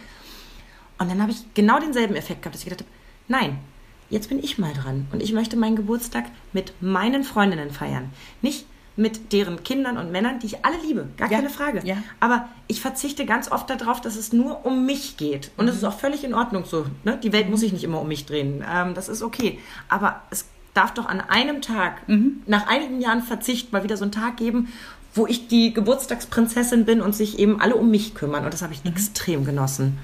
Und 0.98 1.12
dann 1.12 1.22
habe 1.22 1.32
ich 1.32 1.38
genau 1.54 1.80
denselben 1.80 2.16
Effekt 2.16 2.42
gehabt, 2.42 2.56
dass 2.56 2.64
ich 2.64 2.70
gedacht 2.70 2.82
habe, 2.82 2.92
nein, 3.28 3.60
jetzt 4.10 4.30
bin 4.30 4.40
ich 4.40 4.58
mal 4.58 4.74
dran 4.74 5.08
und 5.12 5.22
ich 5.22 5.34
möchte 5.34 5.58
meinen 5.58 5.76
Geburtstag 5.76 6.26
mit 6.54 6.74
meinen 6.82 7.24
Freundinnen 7.24 7.72
feiern. 7.72 8.10
Nicht 8.42 8.66
mit 8.98 9.32
deren 9.32 9.64
Kindern 9.64 9.98
und 9.98 10.12
Männern, 10.12 10.40
die 10.40 10.48
ich 10.48 10.66
alle 10.66 10.78
liebe, 10.82 11.08
gar 11.18 11.30
ja, 11.30 11.38
keine 11.38 11.52
Frage. 11.52 11.82
Ja. 11.86 11.98
Aber 12.20 12.50
ich 12.68 12.82
verzichte 12.82 13.26
ganz 13.26 13.52
oft 13.52 13.70
darauf, 13.70 14.02
dass 14.02 14.16
es 14.16 14.34
nur 14.34 14.66
um 14.66 14.86
mich 14.86 15.18
geht. 15.18 15.52
Und 15.56 15.68
es 15.68 15.76
mhm. 15.76 15.78
ist 15.78 15.84
auch 15.86 16.00
völlig 16.00 16.24
in 16.24 16.34
Ordnung 16.34 16.66
so. 16.66 16.88
Ne? 17.04 17.20
Die 17.22 17.32
Welt 17.32 17.50
muss 17.50 17.60
sich 17.60 17.72
nicht 17.72 17.84
immer 17.84 18.02
um 18.02 18.08
mich 18.08 18.26
drehen. 18.26 18.66
Ähm, 18.68 18.96
das 18.96 19.08
ist 19.08 19.22
okay. 19.22 19.60
Aber 19.88 20.22
es 20.32 20.46
darf 20.74 20.96
doch 20.96 21.06
an 21.06 21.22
einem 21.22 21.62
Tag, 21.62 22.08
mhm. 22.10 22.42
nach 22.48 22.68
einigen 22.68 23.00
Jahren 23.00 23.22
Verzicht, 23.22 23.72
mal 23.72 23.84
wieder 23.84 23.98
so 23.98 24.04
einen 24.04 24.12
Tag 24.12 24.38
geben, 24.38 24.74
wo 25.14 25.28
ich 25.28 25.48
die 25.48 25.74
Geburtstagsprinzessin 25.74 26.86
bin 26.86 27.02
und 27.02 27.16
sich 27.16 27.38
eben 27.38 27.62
alle 27.62 27.76
um 27.76 27.92
mich 27.92 28.16
kümmern. 28.16 28.46
Und 28.46 28.54
das 28.54 28.64
habe 28.64 28.74
ich 28.74 28.84
mhm. 28.84 28.92
extrem 28.92 29.46
genossen. 29.46 30.00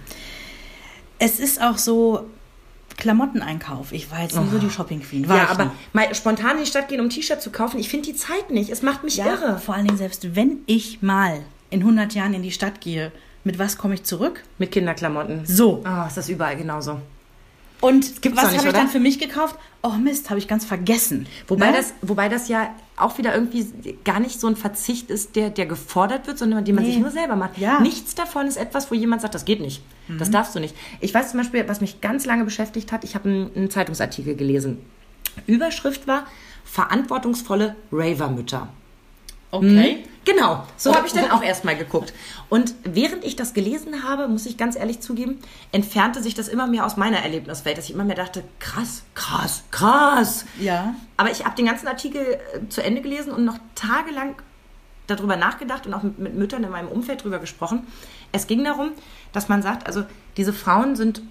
Es 1.18 1.40
ist 1.40 1.62
auch 1.62 1.80
so, 1.80 2.30
Klamotteneinkauf. 2.98 3.92
Ich 3.92 4.12
war 4.12 4.22
jetzt 4.22 4.36
nie 4.36 4.46
oh. 4.48 4.52
so 4.52 4.60
die 4.60 4.70
Shopping 4.70 5.02
Queen. 5.02 5.28
War 5.28 5.38
ja, 5.38 5.50
aber 5.50 5.72
mal 5.94 6.14
spontan 6.16 6.58
in 6.58 6.64
die 6.64 6.70
Stadt 6.70 6.88
gehen, 6.88 7.02
um 7.02 7.10
T-Shirt 7.10 7.42
zu 7.42 7.52
kaufen, 7.52 7.80
ich 7.80 7.90
finde 7.90 8.08
die 8.12 8.16
Zeit 8.16 8.52
nicht. 8.52 8.70
Es 8.70 8.82
macht 8.82 9.04
mich 9.04 9.18
ja, 9.18 9.26
irre. 9.26 9.60
Vor 9.60 9.76
allen 9.76 9.86
Dingen, 9.86 9.98
selbst 9.98 10.36
wenn 10.36 10.60
ich 10.66 11.02
mal 11.02 11.42
in 11.70 11.82
100 11.82 12.14
Jahren 12.14 12.34
in 12.34 12.44
die 12.44 12.52
Stadt 12.52 12.82
gehe, 12.82 13.12
mit 13.44 13.60
was 13.60 13.78
komme 13.78 13.96
ich 13.96 14.04
zurück? 14.04 14.44
Mit 14.58 14.72
Kinderklamotten. 14.72 15.46
So. 15.46 15.84
Oh, 15.86 16.08
ist 16.08 16.18
das 16.18 16.30
überall 16.30 16.56
genauso. 16.56 17.02
Und 17.84 18.24
was 18.34 18.46
habe 18.46 18.56
ich 18.56 18.72
dann 18.72 18.88
für 18.88 19.02
mich 19.02 19.20
gekauft? 19.20 19.60
Oh 19.82 19.90
Mist, 19.90 20.30
habe 20.30 20.40
ich 20.40 20.48
ganz 20.48 20.64
vergessen. 20.64 21.28
Wobei, 21.50 21.72
ne? 21.72 21.74
das, 21.76 21.94
wobei 22.02 22.30
das 22.30 22.48
ja 22.48 22.74
auch 22.96 23.18
wieder 23.18 23.34
irgendwie 23.34 23.98
gar 24.06 24.22
nicht 24.22 24.40
so 24.40 24.48
ein 24.48 24.56
Verzicht 24.56 25.10
ist, 25.10 25.36
der, 25.36 25.50
der 25.50 25.66
gefordert 25.66 26.26
wird, 26.26 26.38
sondern 26.38 26.64
den 26.64 26.76
man 26.76 26.86
nee. 26.86 26.92
sich 26.92 27.02
nur 27.02 27.12
selber 27.12 27.36
macht. 27.36 27.58
Ja. 27.58 27.82
Nichts 27.82 28.16
davon 28.16 28.48
ist 28.48 28.56
etwas, 28.56 28.90
wo 28.90 28.96
jemand 28.96 29.22
sagt, 29.22 29.36
das 29.36 29.44
geht 29.44 29.60
nicht. 29.60 29.82
Mhm. 30.08 30.18
Das 30.18 30.32
darfst 30.32 30.56
du 30.56 30.62
nicht. 30.62 30.74
Ich 31.02 31.14
weiß 31.14 31.32
zum 31.32 31.42
Beispiel, 31.42 31.68
was 31.68 31.82
mich 31.82 32.00
ganz 32.00 32.26
lange 32.26 32.46
beschäftigt 32.46 32.94
hat, 32.94 33.04
ich 33.04 33.16
habe 33.16 33.28
einen, 33.28 33.52
einen 33.54 33.70
Zeitungsartikel 33.70 34.38
gelesen. 34.38 34.78
Überschrift 35.46 36.08
war 36.08 36.26
Verantwortungsvolle 36.64 37.76
Raver-Mütter. 37.92 38.70
Okay. 39.52 39.96
Hm? 39.96 40.13
Genau, 40.26 40.66
so 40.78 40.96
habe 40.96 41.06
ich 41.06 41.14
dann 41.14 41.32
auch 41.32 41.44
erstmal 41.44 41.76
geguckt. 41.76 42.14
Und 42.50 42.76
während 42.84 43.26
ich 43.26 43.36
das 43.36 43.54
gelesen 43.54 44.04
habe, 44.04 44.28
muss 44.28 44.46
ich 44.46 44.58
ganz 44.58 44.76
ehrlich 44.78 45.02
zugeben, 45.02 45.40
entfernte 45.72 46.24
sich 46.24 46.34
das 46.34 46.48
immer 46.48 46.68
mehr 46.68 46.86
aus 46.86 46.96
meiner 46.96 47.18
Erlebniswelt, 47.18 47.78
dass 47.78 47.86
ich 47.86 47.94
immer 47.94 48.06
mehr 48.06 48.16
dachte, 48.16 48.44
krass, 48.60 49.04
krass, 49.16 49.64
krass. 49.72 50.46
Ja. 50.60 50.96
Aber 51.18 51.30
ich 51.32 51.44
habe 51.44 51.56
den 51.56 51.66
ganzen 51.66 51.88
Artikel 51.88 52.22
äh, 52.22 52.70
zu 52.70 52.82
Ende 52.82 53.02
gelesen 53.02 53.34
und 53.34 53.44
noch 53.44 53.58
tagelang 53.76 54.36
darüber 55.08 55.36
nachgedacht 55.36 55.86
und 55.86 55.94
auch 55.94 56.04
mit, 56.04 56.20
mit 56.20 56.36
Müttern 56.36 56.64
in 56.64 56.70
meinem 56.70 56.88
Umfeld 56.88 57.22
darüber 57.22 57.40
gesprochen. 57.40 57.86
Es 58.32 58.48
ging 58.48 58.64
darum, 58.64 58.92
dass 59.34 59.50
man 59.50 59.62
sagt, 59.62 59.88
also 59.88 60.06
diese 60.38 60.54
Frauen 60.54 60.96
sind 60.96 61.22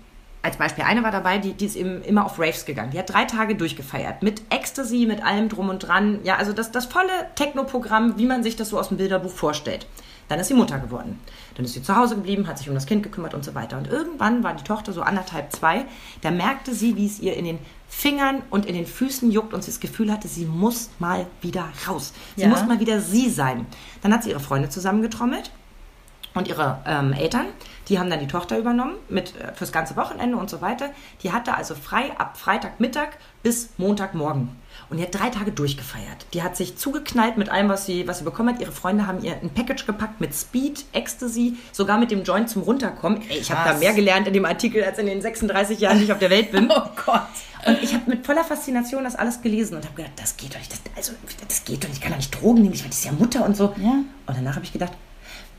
als 0.43 0.57
Beispiel, 0.57 0.85
eine 0.85 1.05
war 1.05 1.13
dabei, 1.13 1.39
die, 1.39 1.53
die 1.53 1.67
ist 1.67 1.77
eben 1.77 2.03
immer 2.03 2.27
auf 2.27 2.39
Raves 2.39 2.65
gegangen. 2.65 2.91
Die 2.91 2.99
hat 2.99 3.13
drei 3.13 3.25
Tage 3.25 3.55
durchgefeiert. 3.55 4.25
Mit 4.25 4.43
Ecstasy, 4.51 5.07
mit 5.07 5.25
allem 5.25 5.49
drum 5.49 5.69
und 5.69 5.79
dran. 5.79 6.19
Ja, 6.25 6.37
also 6.37 6.53
das, 6.53 6.73
das 6.73 6.87
volle 6.87 7.13
Techno-Programm, 7.37 8.19
wie 8.19 8.27
man 8.27 8.43
sich 8.43 8.57
das 8.57 8.71
so 8.71 8.79
aus 8.79 8.89
dem 8.89 8.97
Bilderbuch 8.97 9.31
vorstellt. 9.31 9.87
Dann 10.29 10.41
ist 10.41 10.49
sie 10.49 10.55
Mutter 10.55 10.79
geworden. 10.79 11.21
Dann 11.55 11.65
ist 11.65 11.75
sie 11.75 11.83
zu 11.83 11.95
Hause 11.95 12.17
geblieben, 12.17 12.49
hat 12.49 12.59
sich 12.59 12.69
um 12.69 12.75
das 12.75 12.87
Kind 12.87 13.03
gekümmert 13.03 13.35
und 13.35 13.45
so 13.45 13.55
weiter. 13.55 13.79
Und 13.79 13.87
irgendwann 13.87 14.43
war 14.43 14.55
die 14.55 14.65
Tochter 14.65 14.93
so 14.93 15.03
anderthalb, 15.03 15.53
zwei. 15.53 15.85
Da 16.23 16.31
merkte 16.31 16.75
sie, 16.75 16.97
wie 16.97 17.07
es 17.07 17.21
ihr 17.21 17.37
in 17.37 17.45
den 17.45 17.59
Fingern 17.89 18.43
und 18.51 18.67
in 18.67 18.75
den 18.75 18.87
Füßen 18.87 19.31
juckt 19.31 19.55
und 19.55 19.63
sie 19.63 19.71
das 19.71 19.79
Gefühl 19.79 20.11
hatte, 20.11 20.27
sie 20.27 20.47
muss 20.47 20.91
mal 20.99 21.27
wieder 21.41 21.69
raus. 21.87 22.15
Sie 22.35 22.43
ja. 22.43 22.49
muss 22.49 22.65
mal 22.65 22.81
wieder 22.81 23.01
sie 23.01 23.31
sein. 23.31 23.67
Dann 24.01 24.13
hat 24.13 24.25
sie 24.25 24.31
ihre 24.31 24.41
Freunde 24.41 24.71
zusammengetrommelt 24.71 25.53
und 26.35 26.49
ihre 26.49 26.79
ähm, 26.87 27.13
Eltern. 27.13 27.47
Die 27.89 27.99
haben 27.99 28.11
dann 28.11 28.21
die 28.21 28.27
Tochter 28.27 28.59
übernommen 28.59 28.95
mit 29.09 29.35
äh, 29.37 29.53
fürs 29.55 29.73
ganze 29.73 29.97
Wochenende 29.97 30.37
und 30.37 30.49
so 30.49 30.61
weiter. 30.61 30.91
Die 31.23 31.33
hatte 31.33 31.55
also 31.55 31.75
frei 31.75 32.13
ab 32.17 32.37
Freitagmittag 32.37 33.09
bis 33.43 33.71
Montagmorgen. 33.77 34.51
Und 34.89 34.99
die 34.99 35.03
hat 35.03 35.15
drei 35.15 35.31
Tage 35.31 35.53
durchgefeiert. 35.53 36.27
Die 36.33 36.43
hat 36.43 36.57
sich 36.57 36.77
zugeknallt 36.77 37.37
mit 37.37 37.49
allem, 37.49 37.69
was 37.69 37.87
sie, 37.87 38.07
was 38.07 38.19
sie 38.19 38.25
bekommen 38.25 38.55
hat. 38.55 38.61
Ihre 38.61 38.73
Freunde 38.73 39.07
haben 39.07 39.23
ihr 39.23 39.33
ein 39.33 39.51
Package 39.51 39.87
gepackt 39.87 40.21
mit 40.21 40.35
Speed, 40.35 40.85
Ecstasy, 40.93 41.57
sogar 41.73 41.99
mit 41.99 42.11
dem 42.11 42.25
Joint 42.25 42.49
zum 42.49 42.63
Runterkommen. 42.63 43.23
Ey, 43.29 43.39
ich 43.39 43.51
habe 43.51 43.69
da 43.69 43.77
mehr 43.79 43.95
gelernt 43.95 44.27
in 44.27 44.35
dem 44.35 44.45
Artikel 44.45 44.85
als 44.85 44.99
in 44.99 45.07
den 45.07 45.21
36 45.21 45.81
Jahren, 45.81 45.99
die 45.99 46.05
ich 46.05 46.13
auf 46.13 46.19
der 46.19 46.31
Welt 46.31 46.53
bin. 46.53 46.71
oh 46.71 46.83
Gott. 47.05 47.23
Und 47.65 47.83
ich 47.83 47.95
habe 47.95 48.11
mit 48.11 48.27
voller 48.27 48.45
Faszination 48.45 49.05
das 49.05 49.15
alles 49.15 49.41
gelesen 49.41 49.77
und 49.77 49.85
habe 49.85 49.95
gedacht, 49.95 50.15
das 50.17 50.37
geht 50.37 50.55
doch 50.55 50.59
nicht. 50.59 50.73
Das, 50.73 50.81
also, 50.97 51.13
das 51.47 51.65
geht 51.65 51.83
doch 51.83 51.89
nicht. 51.89 51.99
Ich 51.99 52.03
kann 52.03 52.13
doch 52.13 52.19
nicht 52.19 52.41
Drogen 52.41 52.63
nehmen. 52.63 52.75
Ich 52.75 52.81
meine, 52.81 52.91
das 52.91 52.99
ist 52.99 53.05
ja 53.05 53.13
Mutter 53.13 53.45
und 53.45 53.57
so. 53.57 53.75
Ja. 53.77 53.93
Und 54.27 54.37
danach 54.37 54.57
habe 54.57 54.65
ich 54.65 54.73
gedacht, 54.73 54.93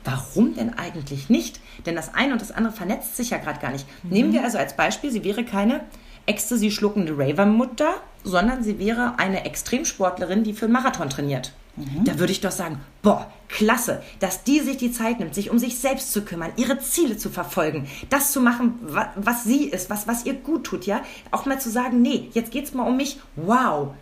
Warum 0.03 0.55
denn 0.55 0.73
eigentlich 0.77 1.29
nicht? 1.29 1.59
Denn 1.85 1.95
das 1.95 2.13
eine 2.13 2.33
und 2.33 2.41
das 2.41 2.51
andere 2.51 2.73
vernetzt 2.73 3.15
sich 3.15 3.29
ja 3.29 3.37
gerade 3.37 3.59
gar 3.59 3.71
nicht. 3.71 3.85
Mhm. 4.03 4.09
Nehmen 4.09 4.33
wir 4.33 4.43
also 4.43 4.57
als 4.57 4.75
Beispiel, 4.75 5.11
sie 5.11 5.23
wäre 5.23 5.43
keine 5.43 5.81
Ecstasy 6.25 6.71
schluckende 6.71 7.17
Raver-Mutter, 7.17 7.95
sondern 8.23 8.63
sie 8.63 8.79
wäre 8.79 9.15
eine 9.17 9.45
Extremsportlerin, 9.45 10.43
die 10.43 10.53
für 10.53 10.65
einen 10.65 10.73
Marathon 10.73 11.09
trainiert. 11.09 11.53
Mhm. 11.75 12.03
Da 12.05 12.19
würde 12.19 12.31
ich 12.31 12.41
doch 12.41 12.51
sagen, 12.51 12.79
boah, 13.01 13.31
klasse, 13.49 14.01
dass 14.19 14.43
die 14.43 14.59
sich 14.59 14.77
die 14.77 14.91
Zeit 14.91 15.19
nimmt, 15.19 15.33
sich 15.33 15.49
um 15.49 15.57
sich 15.57 15.79
selbst 15.79 16.13
zu 16.13 16.23
kümmern, 16.23 16.51
ihre 16.55 16.79
Ziele 16.79 17.17
zu 17.17 17.29
verfolgen, 17.29 17.87
das 18.09 18.31
zu 18.31 18.41
machen, 18.41 18.75
was, 18.81 19.07
was 19.15 19.43
sie 19.43 19.65
ist, 19.65 19.89
was, 19.89 20.07
was 20.07 20.25
ihr 20.25 20.35
gut 20.35 20.65
tut, 20.65 20.85
ja. 20.85 21.01
Auch 21.31 21.45
mal 21.45 21.59
zu 21.59 21.69
sagen, 21.69 22.01
nee, 22.01 22.29
jetzt 22.33 22.51
geht's 22.51 22.73
mal 22.73 22.87
um 22.87 22.95
mich, 22.95 23.19
wow, 23.35 23.93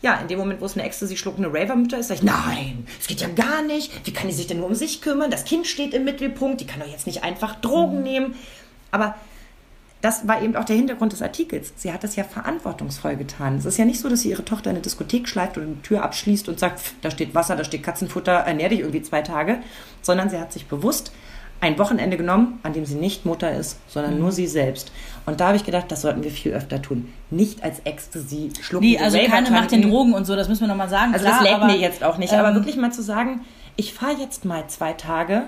ja, 0.00 0.14
in 0.20 0.28
dem 0.28 0.38
Moment, 0.38 0.60
wo 0.60 0.66
es 0.66 0.74
eine 0.74 0.84
Ecstasy 0.84 1.16
schluckende 1.16 1.48
Raver-Mutter 1.48 1.98
ist, 1.98 2.08
sage 2.08 2.20
ich, 2.20 2.24
nein, 2.24 2.86
es 3.00 3.08
geht 3.08 3.20
ja 3.20 3.28
gar 3.28 3.62
nicht. 3.62 4.06
Wie 4.06 4.12
kann 4.12 4.28
die 4.28 4.34
sich 4.34 4.46
denn 4.46 4.58
nur 4.58 4.68
um 4.68 4.74
sich 4.74 5.00
kümmern? 5.00 5.30
Das 5.30 5.44
Kind 5.44 5.66
steht 5.66 5.92
im 5.92 6.04
Mittelpunkt. 6.04 6.60
Die 6.60 6.66
kann 6.66 6.80
doch 6.80 6.86
jetzt 6.86 7.06
nicht 7.06 7.24
einfach 7.24 7.56
Drogen 7.60 7.98
mhm. 7.98 8.02
nehmen. 8.04 8.34
Aber 8.92 9.16
das 10.00 10.28
war 10.28 10.40
eben 10.40 10.54
auch 10.54 10.64
der 10.64 10.76
Hintergrund 10.76 11.12
des 11.12 11.22
Artikels. 11.22 11.72
Sie 11.76 11.92
hat 11.92 12.04
das 12.04 12.14
ja 12.14 12.22
verantwortungsvoll 12.22 13.16
getan. 13.16 13.56
Es 13.56 13.64
ist 13.64 13.78
ja 13.78 13.84
nicht 13.84 13.98
so, 13.98 14.08
dass 14.08 14.20
sie 14.20 14.30
ihre 14.30 14.44
Tochter 14.44 14.70
in 14.70 14.76
eine 14.76 14.82
Diskothek 14.82 15.28
schleift 15.28 15.56
oder 15.56 15.66
eine 15.66 15.82
Tür 15.82 16.04
abschließt 16.04 16.48
und 16.48 16.60
sagt, 16.60 16.80
da 17.02 17.10
steht 17.10 17.34
Wasser, 17.34 17.56
da 17.56 17.64
steht 17.64 17.82
Katzenfutter, 17.82 18.32
ernähr 18.32 18.68
dich 18.68 18.80
irgendwie 18.80 19.02
zwei 19.02 19.22
Tage, 19.22 19.58
sondern 20.02 20.30
sie 20.30 20.38
hat 20.38 20.52
sich 20.52 20.66
bewusst 20.66 21.10
ein 21.60 21.78
Wochenende 21.78 22.16
genommen, 22.16 22.60
an 22.62 22.72
dem 22.72 22.84
sie 22.86 22.94
nicht 22.94 23.26
Mutter 23.26 23.52
ist, 23.52 23.78
sondern 23.88 24.14
Mhm. 24.14 24.20
nur 24.20 24.32
sie 24.32 24.46
selbst. 24.46 24.92
Und 25.26 25.40
da 25.40 25.48
habe 25.48 25.56
ich 25.56 25.64
gedacht, 25.64 25.86
das 25.88 26.02
sollten 26.02 26.22
wir 26.22 26.30
viel 26.30 26.52
öfter 26.52 26.80
tun. 26.80 27.12
Nicht 27.30 27.62
als 27.64 27.80
Ecstasy 27.84 28.50
schlucken. 28.60 28.86
Nee, 28.86 28.98
also 28.98 29.18
keine 29.18 29.50
macht 29.50 29.72
den 29.72 29.82
Drogen 29.82 30.14
und 30.14 30.24
so, 30.24 30.36
das 30.36 30.48
müssen 30.48 30.60
wir 30.62 30.68
nochmal 30.68 30.88
sagen. 30.88 31.12
Also 31.12 31.24
Klar, 31.26 31.40
das 31.40 31.48
lädt 31.48 31.54
aber, 31.60 31.66
mir 31.66 31.78
jetzt 31.78 32.04
auch 32.04 32.16
nicht. 32.18 32.32
aber 32.32 32.48
ähm, 32.50 32.54
wirklich 32.54 32.76
mal 32.76 32.92
zu 32.92 33.02
sagen, 33.02 33.40
ich 33.76 33.92
fahre 33.92 34.16
jetzt 34.20 34.44
mal 34.44 34.64
zwei 34.68 34.92
Tage 34.92 35.42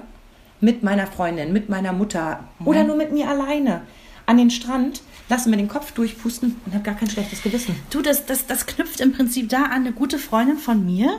mit 0.61 0.83
meiner 0.83 1.07
Freundin, 1.07 1.53
mit 1.53 1.69
meiner 1.69 1.93
Mutter 1.93 2.41
Mhm. 2.59 2.67
oder 2.67 2.85
nur 2.85 2.97
mit 2.97 3.13
mir 3.13 3.29
alleine 3.29 3.83
an 4.27 4.37
den 4.37 4.51
Strand, 4.51 5.03
lasse 5.29 5.49
mir 5.49 5.57
den 5.57 5.69
Kopf 5.69 5.93
durchpusten 5.93 6.57
und 6.67 6.75
habe 6.75 6.85
gar 6.85 6.95
kein 6.95 7.09
schlechtes 7.09 7.43
Gewissen. 7.43 7.75
Du, 7.91 8.03
das, 8.03 8.27
das, 8.27 8.47
das 8.47 8.67
knüpft 8.67 9.01
im 9.01 9.13
Prinzip 9.13 9.49
da 9.49 9.63
an. 9.65 9.73
Eine 9.83 9.93
gute 9.93 10.19
Freundin 10.19 10.59
von 10.59 10.85
mir 10.85 11.19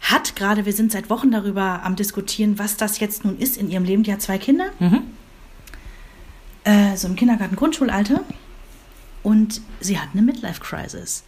hat 0.00 0.34
gerade, 0.36 0.64
wir 0.66 0.72
sind 0.72 0.92
seit 0.92 1.10
Wochen 1.10 1.30
darüber 1.30 1.82
am 1.84 1.94
diskutieren, 1.96 2.58
was 2.58 2.76
das 2.76 2.98
jetzt 3.00 3.24
nun 3.24 3.38
ist 3.38 3.56
in 3.56 3.70
ihrem 3.70 3.84
Leben. 3.84 4.02
Die 4.02 4.12
hat 4.12 4.22
zwei 4.22 4.38
Kinder, 4.38 4.70
äh, 6.64 6.96
so 6.96 7.06
im 7.08 7.16
Kindergarten, 7.16 7.56
Grundschulalter. 7.56 8.22
Und 9.22 9.60
sie 9.80 9.98
hat 9.98 10.08
eine 10.12 10.22
Midlife-Crisis. 10.22 11.24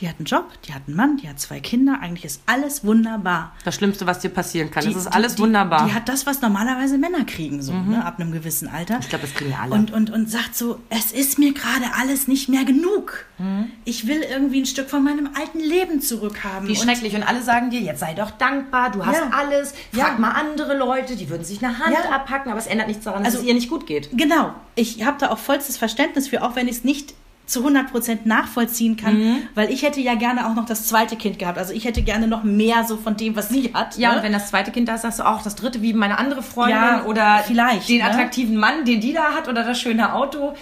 Die 0.00 0.08
hat 0.08 0.16
einen 0.18 0.26
Job, 0.26 0.44
die 0.64 0.72
hat 0.74 0.82
einen 0.86 0.96
Mann, 0.96 1.16
die 1.16 1.28
hat 1.28 1.40
zwei 1.40 1.58
Kinder. 1.58 1.98
Eigentlich 2.00 2.24
ist 2.24 2.40
alles 2.46 2.84
wunderbar. 2.84 3.52
Das 3.64 3.74
Schlimmste, 3.74 4.06
was 4.06 4.20
dir 4.20 4.28
passieren 4.28 4.70
kann. 4.70 4.84
Die- 4.84 4.92
das 4.92 5.02
ist 5.02 5.06
alles 5.08 5.34
die, 5.34 5.42
wunderbar. 5.42 5.82
Mhm. 5.82 5.88
Die 5.88 5.94
hat 5.94 6.08
das, 6.08 6.24
was 6.24 6.40
normalerweise 6.40 6.98
Männer 6.98 7.24
kriegen, 7.24 7.62
so 7.62 7.72
ne, 7.72 8.04
ab 8.04 8.20
einem 8.20 8.30
gewissen 8.30 8.68
Alter. 8.68 8.98
Ich 9.00 9.08
glaube, 9.08 9.26
das 9.26 9.34
kriegen 9.34 9.50
wir 9.50 9.58
alle. 9.58 9.74
Und, 9.74 9.90
und, 9.92 10.10
und 10.10 10.30
sagt 10.30 10.54
so, 10.54 10.78
es 10.88 11.10
ist 11.10 11.40
mir 11.40 11.52
gerade 11.52 11.84
alles 11.98 12.28
nicht 12.28 12.48
mehr 12.48 12.64
genug. 12.64 13.24
Mhm. 13.38 13.70
Ich 13.84 14.06
will 14.06 14.20
irgendwie 14.22 14.60
ein 14.60 14.66
Stück 14.66 14.88
von 14.88 15.02
meinem 15.02 15.30
alten 15.36 15.58
Leben 15.58 16.00
zurückhaben. 16.00 16.68
Wie 16.68 16.72
Und- 16.72 16.78
schrecklich. 16.78 17.16
Und 17.16 17.24
alle 17.24 17.42
sagen 17.42 17.70
dir, 17.70 17.80
jetzt 17.80 17.98
sei 17.98 18.14
doch 18.14 18.30
dankbar, 18.30 18.92
du 18.92 19.04
hast 19.04 19.16
Ja. 19.18 19.30
alles. 19.36 19.72
Frag 19.92 20.12
Ja. 20.12 20.18
mal 20.18 20.30
andere 20.30 20.76
Leute, 20.78 21.16
die 21.16 21.28
würden 21.28 21.44
sich 21.44 21.64
eine 21.64 21.76
Hand 21.78 21.96
Ja. 22.04 22.10
abhacken, 22.12 22.52
aber 22.52 22.60
es 22.60 22.68
ändert 22.68 22.86
nichts 22.86 23.04
daran, 23.04 23.24
dass 23.24 23.34
Also- 23.34 23.42
es 23.44 23.48
ihr 23.48 23.54
nicht 23.54 23.68
gut 23.68 23.86
geht. 23.88 24.10
Genau. 24.16 24.54
Ich 24.76 25.04
habe 25.04 25.16
da 25.18 25.30
auch 25.30 25.38
vollstes 25.38 25.76
Verständnis 25.76 26.28
für, 26.28 26.42
auch 26.44 26.54
wenn 26.54 26.68
ich 26.68 26.76
es 26.76 26.84
nicht 26.84 27.14
zu 27.48 27.64
100% 27.66 28.20
nachvollziehen 28.26 28.96
kann, 28.96 29.18
Mhm. 29.18 29.36
weil 29.54 29.70
ich 29.72 29.82
hätte 29.82 30.00
ja 30.00 30.14
gerne 30.14 30.46
auch 30.48 30.54
noch 30.54 30.66
das 30.66 30.86
zweite 30.86 31.16
Kind 31.16 31.38
gehabt. 31.38 31.56
Also 31.58 31.72
ich 31.72 31.84
hätte 31.86 32.02
gerne 32.02 32.28
noch 32.28 32.44
mehr 32.44 32.84
so 32.84 32.96
von 32.98 33.16
dem, 33.16 33.34
was 33.36 33.48
sie 33.48 33.72
hat. 33.74 33.96
Ja, 33.96 34.10
ne? 34.10 34.16
und 34.18 34.22
wenn 34.22 34.32
das 34.32 34.48
zweite 34.50 34.70
Kind 34.70 34.86
da 34.88 34.94
ist, 34.96 35.02
sagst 35.02 35.18
du 35.18 35.26
auch 35.26 35.42
das 35.42 35.54
dritte 35.56 35.80
wie 35.82 35.92
meine 35.94 36.18
andere 36.18 36.42
Freundin 36.42 36.76
Ja, 36.76 37.04
oder 37.04 37.42
vielleicht, 37.46 37.88
den 37.88 37.98
ne? 37.98 38.04
attraktiven 38.04 38.56
Mann, 38.56 38.84
den 38.84 39.00
die 39.00 39.12
da 39.14 39.32
hat 39.34 39.48
oder 39.48 39.64
das 39.64 39.80
schöne 39.80 40.12
Auto. 40.14 40.54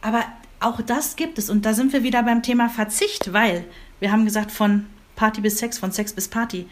Aber 0.00 0.24
auch 0.60 0.80
das 0.80 1.16
gibt 1.16 1.38
es. 1.38 1.50
Und 1.50 1.66
da 1.66 1.74
sind 1.74 1.92
wir 1.92 2.04
wieder 2.04 2.22
beim 2.22 2.42
Thema 2.42 2.68
Verzicht, 2.68 3.32
weil 3.32 3.64
wir 3.98 4.12
haben 4.12 4.24
gesagt, 4.24 4.52
von 4.52 4.86
Party 5.16 5.40
bis 5.40 5.58
Sex, 5.58 5.78
von 5.78 5.90
Sex 5.92 6.12
bis 6.12 6.28
Party. 6.28 6.66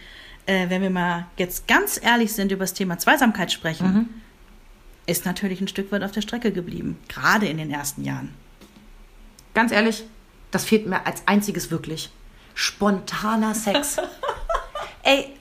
Äh, 0.47 0.71
wenn 0.71 0.81
wir 0.81 0.91
mal 0.91 1.27
jetzt 1.37 1.67
ganz 1.67 2.01
ehrlich 2.03 2.33
sind 2.33 2.53
über 2.53 2.63
das 2.65 2.73
Thema 2.75 2.99
Zweisamkeit 2.99 3.51
sprechen, 3.53 4.09
ist 5.07 5.27
natürlich 5.27 5.61
ein 5.61 5.69
Stück 5.69 5.91
weit 5.91 6.05
auf 6.05 6.13
der 6.13 6.23
Strecke 6.23 6.53
geblieben. 6.53 6.99
Gerade 7.09 7.47
in 7.47 7.59
den 7.59 7.71
ersten 7.71 8.05
Jahren. 8.05 8.31
Ganz 9.55 9.73
ehrlich, 9.73 10.05
das 10.51 10.65
fehlt 10.65 10.87
mir 10.87 11.07
als 11.07 11.23
einziges 11.27 11.71
wirklich. 11.71 12.11
Spontaner 12.55 13.55
Sex. 13.55 13.97
Ey, 15.03 15.35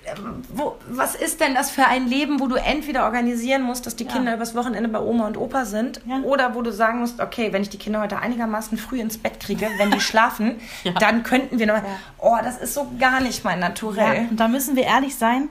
wo, 0.53 0.77
was 0.89 1.15
ist 1.15 1.41
denn 1.41 1.53
das 1.53 1.69
für 1.69 1.85
ein 1.85 2.07
Leben, 2.07 2.39
wo 2.39 2.47
du 2.47 2.55
entweder 2.55 3.03
organisieren 3.03 3.61
musst, 3.61 3.85
dass 3.85 3.97
die 3.97 4.05
Kinder 4.05 4.33
übers 4.33 4.55
Wochenende 4.55 4.87
bei 4.87 4.99
Oma 5.01 5.27
und 5.27 5.35
Opa 5.35 5.65
sind, 5.65 5.99
Ja. 6.05 6.19
oder 6.21 6.55
wo 6.55 6.61
du 6.61 6.71
sagen 6.71 6.99
musst, 6.99 7.19
okay, 7.19 7.51
wenn 7.51 7.61
ich 7.61 7.69
die 7.69 7.77
Kinder 7.77 7.99
heute 8.01 8.19
einigermaßen 8.19 8.77
früh 8.77 9.01
ins 9.01 9.17
Bett 9.17 9.41
kriege, 9.41 9.67
wenn 9.77 9.91
die 9.91 9.99
schlafen, 9.99 10.61
dann 11.01 11.23
könnten 11.23 11.59
wir 11.59 11.67
noch. 11.67 11.81
Oh, 12.19 12.37
das 12.41 12.57
ist 12.57 12.73
so 12.73 12.89
gar 12.99 13.19
nicht 13.19 13.43
mein 13.43 13.59
Naturell. 13.59 14.23
Ja, 14.23 14.29
und 14.29 14.37
da 14.39 14.47
müssen 14.47 14.77
wir 14.77 14.83
ehrlich 14.83 15.17
sein. 15.17 15.49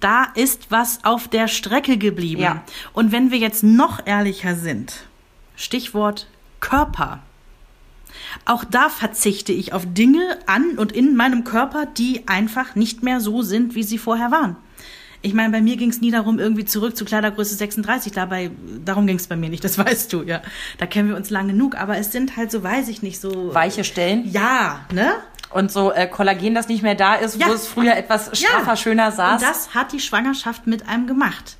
Da 0.00 0.24
ist 0.34 0.72
was 0.72 1.04
auf 1.04 1.28
der 1.28 1.46
Strecke 1.46 1.98
geblieben. 1.98 2.42
Ja. 2.42 2.62
Und 2.94 3.12
wenn 3.12 3.30
wir 3.30 3.38
jetzt 3.38 3.62
noch 3.62 4.04
ehrlicher 4.06 4.56
sind, 4.56 5.04
Stichwort 5.54 6.26
Körper. 6.58 7.20
Auch 8.44 8.64
da 8.64 8.88
verzichte 8.88 9.52
ich 9.52 9.72
auf 9.72 9.82
Dinge 9.86 10.38
an 10.46 10.72
und 10.78 10.92
in 10.92 11.16
meinem 11.16 11.44
Körper, 11.44 11.86
die 11.86 12.26
einfach 12.28 12.74
nicht 12.74 13.02
mehr 13.02 13.20
so 13.20 13.42
sind, 13.42 13.74
wie 13.74 13.82
sie 13.82 13.98
vorher 13.98 14.30
waren. 14.30 14.56
Ich 15.22 15.34
meine, 15.34 15.50
bei 15.50 15.60
mir 15.60 15.76
ging 15.76 15.90
es 15.90 16.00
nie 16.00 16.10
darum, 16.10 16.38
irgendwie 16.38 16.64
zurück 16.64 16.96
zu 16.96 17.04
Kleidergröße 17.04 17.54
36. 17.54 18.12
Dabei, 18.12 18.50
darum 18.84 19.06
ging 19.06 19.16
es 19.16 19.26
bei 19.26 19.36
mir 19.36 19.50
nicht, 19.50 19.62
das 19.62 19.76
weißt 19.84 20.12
du, 20.14 20.22
ja. 20.22 20.40
Da 20.78 20.86
kennen 20.86 21.08
wir 21.10 21.16
uns 21.16 21.28
lang 21.30 21.48
genug. 21.48 21.76
Aber 21.76 21.98
es 21.98 22.10
sind 22.10 22.36
halt 22.38 22.50
so, 22.50 22.62
weiß 22.62 22.88
ich 22.88 23.02
nicht, 23.02 23.20
so. 23.20 23.52
Weiche 23.54 23.84
Stellen 23.84 24.30
Ja, 24.30 24.80
ne? 24.92 25.12
und 25.50 25.70
so 25.72 25.92
äh, 25.92 26.06
Kollagen, 26.06 26.54
das 26.54 26.68
nicht 26.68 26.82
mehr 26.82 26.94
da 26.94 27.16
ist, 27.16 27.36
Ja. 27.36 27.48
wo 27.48 27.52
es 27.52 27.66
früher 27.66 27.96
etwas 27.96 28.30
straffer, 28.38 28.76
schöner 28.76 29.10
saß. 29.12 29.42
Und 29.42 29.48
das 29.48 29.74
hat 29.74 29.92
die 29.92 30.00
Schwangerschaft 30.00 30.66
mit 30.66 30.88
einem 30.88 31.06
gemacht. 31.06 31.56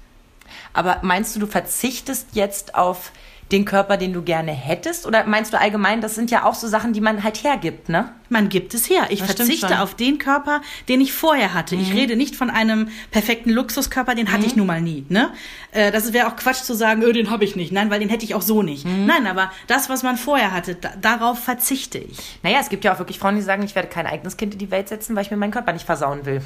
Aber 0.73 1.00
meinst 1.02 1.35
du, 1.37 1.40
du 1.40 1.47
verzichtest 1.47 2.28
jetzt 2.35 2.75
auf 2.76 3.11
den 3.52 3.64
Körper, 3.64 3.97
den 3.97 4.12
du 4.12 4.23
gerne 4.23 4.52
hättest? 4.52 5.07
Oder 5.07 5.25
meinst 5.26 5.52
du 5.52 5.59
allgemein, 5.59 6.00
das 6.00 6.14
sind 6.14 6.30
ja 6.30 6.45
auch 6.45 6.54
so 6.54 6.69
Sachen, 6.69 6.92
die 6.92 7.00
man 7.00 7.23
halt 7.25 7.42
hergibt, 7.42 7.88
ne? 7.88 8.12
Man 8.28 8.49
gibt 8.49 8.75
es 8.75 8.88
her. 8.88 9.07
Ich 9.11 9.19
Das 9.21 9.33
verzichte. 9.35 9.75
Mhm. 9.75 9.80
auf 9.80 9.95
den 9.95 10.19
Körper, 10.19 10.61
den 10.88 11.00
ich 11.00 11.12
vorher 11.12 11.52
hatte. 11.52 11.75
Ich 11.75 11.92
rede 11.92 12.14
nicht 12.14 12.37
von 12.37 12.49
einem 12.49 12.88
perfekten 13.11 13.50
Luxuskörper, 13.50 14.14
den 14.14 14.33
hatte 14.33 14.47
ich 14.47 14.54
nun 14.54 14.69
mal 14.69 14.80
nie. 14.80 15.04
Ne? 15.09 15.30
Äh, 15.73 15.90
Das 15.90 16.12
wäre 16.12 16.28
auch 16.28 16.37
Quatsch 16.37 16.62
zu 16.62 16.75
sagen, 16.75 17.02
öh, 17.02 17.12
den 17.12 17.28
habe 17.30 17.45
ich 17.45 17.57
nicht. 17.57 17.73
Nein, 17.73 17.90
weil 17.90 17.99
den 17.99 18.09
hätte 18.09 18.25
ich 18.25 18.37
auch 18.37 18.42
so 18.42 18.62
nicht. 18.62 18.85
Mhm. 18.87 19.07
Nein, 19.07 19.26
aber 19.26 19.50
das, 19.66 19.88
was 19.88 20.04
man 20.04 20.16
vorher 20.16 20.52
hatte, 20.52 20.76
da, 20.76 20.90
darauf 21.00 21.42
verzichte 21.42 21.99
ich. 21.99 22.38
Naja, 22.45 22.59
es 22.61 22.69
gibt 22.69 22.85
ja 22.85 22.95
auch 22.95 22.99
wirklich 23.00 23.19
Frauen, 23.19 23.35
die 23.35 23.42
sagen, 23.42 23.64
ich 23.64 23.75
werde 23.75 23.88
kein 23.88 24.07
eigenes 24.07 24.37
Kind 24.37 24.52
in 24.52 24.59
die 24.61 24.71
Welt 24.71 24.88
setzen, 24.88 25.16
weil 25.16 25.25
ich 25.25 25.30
mir 25.33 25.37
meinen 25.37 25.50
Körper 25.50 25.73
nicht 25.73 25.87
versauen 25.87 26.25
will. 26.25 26.40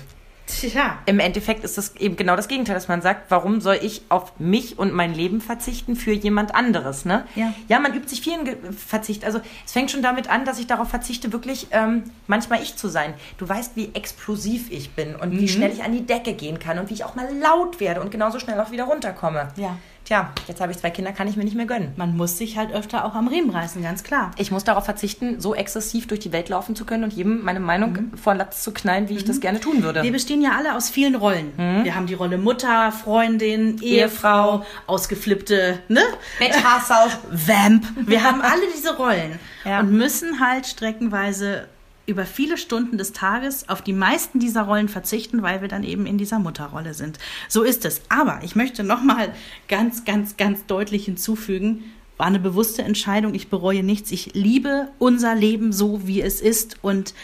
Tja. 0.47 0.99
Im 1.07 1.21
Endeffekt 1.21 1.65
ist 1.65 1.79
es 1.79 1.97
eben 1.97 2.17
genau 2.17 2.37
das 2.37 2.49
Gegenteil, 2.49 2.75
dass 2.75 2.87
man 2.87 3.01
sagt, 3.01 3.31
warum 3.31 3.63
soll 3.63 3.79
ich 3.81 4.03
auf 4.11 4.39
mich 4.39 4.79
und 4.79 4.93
mein 4.93 5.15
Leben 5.15 5.41
verzichten 5.41 5.97
für 5.97 6.13
jemand 6.13 6.55
anderes, 6.55 7.07
ne? 7.07 7.25
Ja. 7.35 7.55
Ja, 7.69 7.81
man 7.81 7.95
übt 7.95 8.09
sich 8.09 8.21
vielen 8.21 8.45
Ge 8.45 8.57
Verzicht. 8.77 9.25
Also 9.25 9.41
es 9.65 9.73
fängt 9.73 9.91
schon 9.91 10.03
damit 10.03 10.29
an, 10.29 10.45
dass 10.45 10.59
ich 10.59 10.67
darauf 10.67 10.89
verzichte, 10.91 11.33
wirklich 11.33 11.69
ähm, 11.71 12.05
manchmal 12.27 12.63
ich 12.63 12.77
zu 12.77 12.89
sein. 12.89 13.15
Du 13.39 13.49
weißt, 13.49 13.75
wie 13.77 13.91
explosiv 13.95 14.71
ich 14.71 14.91
bin 14.91 15.17
und 15.17 15.33
Mhm. 15.33 15.41
wie 15.41 15.49
schnell 15.49 15.73
ich 15.73 15.83
an 15.83 15.93
die 15.93 16.05
Decke 16.05 16.35
gehen 16.35 16.59
kann 16.59 16.79
und 16.79 16.91
wie 16.91 16.95
ich 16.95 17.05
auch 17.05 17.15
mal 17.15 17.27
laut 17.39 17.81
werde 17.81 18.03
und 18.03 18.11
genauso 18.11 18.39
schnell 18.39 18.61
auch 18.61 18.71
wieder 18.71 18.85
runterkomme. 18.85 19.49
Ja. 19.57 19.79
Tja, 20.05 20.33
jetzt 20.49 20.61
habe 20.61 20.71
ich 20.71 20.77
zwei 20.77 20.91
Kinder, 20.91 21.13
kann 21.13 21.29
ich 21.29 21.37
mir 21.37 21.45
nicht 21.45 21.57
mehr 21.57 21.65
gönnen. 21.65 21.93
Man 21.97 22.15
muss 22.15 22.37
sich 22.37 22.59
halt 22.59 22.73
öfter 22.75 23.07
auch 23.07 23.15
am 23.15 23.27
Riemen 23.27 23.49
reißen, 23.49 23.83
ganz 23.83 24.03
klar. 24.05 24.33
Ich 24.37 24.51
muss 24.51 24.63
darauf 24.63 24.85
verzichten, 24.85 25.41
so 25.41 25.55
exzessiv 25.55 26.07
durch 26.07 26.21
die 26.21 26.31
Welt 26.31 26.51
laufen 26.51 26.77
zu 26.77 26.85
können 26.85 27.05
und 27.05 27.13
jedem 27.15 27.43
meine 27.43 27.59
Meinung 27.61 27.93
Mhm. 27.93 28.17
vor 28.19 28.35
Latz 28.35 28.63
zu 28.63 28.73
knallen, 28.73 29.09
wie 29.09 29.15
ich 29.17 29.25
das 29.25 29.41
gerne 29.41 29.61
tun 29.61 29.83
würde. 29.83 30.03
Wir 30.03 30.13
bestehen 30.13 30.43
ja 30.43 30.51
alle 30.59 30.75
aus 30.77 30.91
vielen 30.91 31.15
Rollen. 31.15 31.53
Wir 31.85 31.95
haben 31.95 32.07
die 32.07 32.13
Rolle 32.15 32.37
Mutter, 32.37 32.93
Freundin, 32.93 33.79
Ehefrau, 33.81 34.57
Ehefrau. 34.61 34.67
ausgeflippte, 34.87 35.79
ne? 35.89 36.03
Betthasser. 36.39 37.07
Vamp. 37.31 37.87
Wir 38.07 38.23
haben 38.25 38.43
alle 38.43 38.63
diese 38.77 38.97
Rollen 38.97 39.39
Ja. 39.65 39.81
und 39.81 39.91
müssen 39.93 40.39
halt 40.39 40.67
streckenweise 40.67 41.67
über 42.07 42.27
viele 42.27 42.59
Stunden 42.59 42.99
des 42.99 43.13
Tages 43.13 43.69
auf 43.69 43.83
die 43.83 43.93
meisten 43.93 44.39
dieser 44.39 44.63
Rollen 44.63 44.89
verzichten, 44.89 45.43
weil 45.43 45.61
wir 45.63 45.69
dann 45.69 45.85
eben 45.85 46.07
in 46.07 46.19
dieser 46.19 46.39
Mutterrolle 46.39 46.95
sind. 46.95 47.19
So 47.49 47.63
ist 47.63 47.85
es. 47.85 48.03
Aber 48.09 48.41
ich 48.43 48.57
möchte 48.57 48.85
noch 48.85 49.03
mal 49.03 49.33
ganz, 49.69 50.05
ganz, 50.05 50.37
ganz 50.37 50.67
deutlich 50.67 51.07
hinzufügen, 51.07 51.85
war 52.17 52.27
eine 52.27 52.39
bewusste 52.39 52.83
Entscheidung. 52.83 53.35
Ich 53.35 53.49
bereue 53.49 53.83
nichts. 53.83 54.13
Ich 54.13 54.35
liebe 54.35 54.89
unser 54.99 55.35
Leben 55.35 55.73
so, 55.73 56.07
wie 56.07 56.23
es 56.23 56.41
ist. 56.41 56.77
Und 56.83 57.15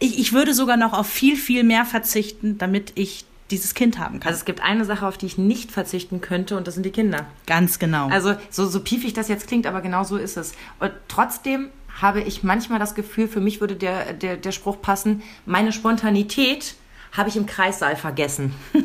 ich, 0.00 0.18
ich 0.18 0.32
würde 0.32 0.54
sogar 0.54 0.76
noch 0.76 0.92
auf 0.92 1.06
viel, 1.06 1.36
viel 1.36 1.62
mehr 1.62 1.84
verzichten, 1.84 2.58
damit 2.58 2.92
ich 2.96 3.26
dieses 3.50 3.74
Kind 3.74 3.98
haben 3.98 4.20
kann. 4.20 4.28
Also 4.28 4.38
es 4.38 4.44
gibt 4.44 4.62
eine 4.62 4.84
Sache, 4.84 5.06
auf 5.06 5.18
die 5.18 5.26
ich 5.26 5.38
nicht 5.38 5.70
verzichten 5.70 6.20
könnte 6.20 6.56
und 6.56 6.66
das 6.66 6.74
sind 6.74 6.84
die 6.84 6.90
Kinder. 6.90 7.26
ganz 7.46 7.78
genau. 7.78 8.08
Also 8.08 8.34
so, 8.50 8.66
so 8.66 8.80
piefig 8.80 9.12
das 9.12 9.28
jetzt 9.28 9.46
klingt, 9.46 9.66
aber 9.66 9.82
genau 9.82 10.02
so 10.02 10.16
ist 10.16 10.36
es. 10.36 10.52
Und 10.80 10.92
trotzdem 11.08 11.68
habe 12.00 12.20
ich 12.20 12.42
manchmal 12.42 12.78
das 12.78 12.94
Gefühl, 12.94 13.28
für 13.28 13.40
mich 13.40 13.60
würde 13.60 13.76
der, 13.76 14.12
der, 14.12 14.36
der 14.36 14.52
Spruch 14.52 14.80
passen, 14.80 15.22
meine 15.46 15.72
Spontanität 15.72 16.74
habe 17.12 17.28
ich 17.28 17.36
im 17.36 17.46
Kreissaal 17.46 17.96
vergessen. 17.96 18.54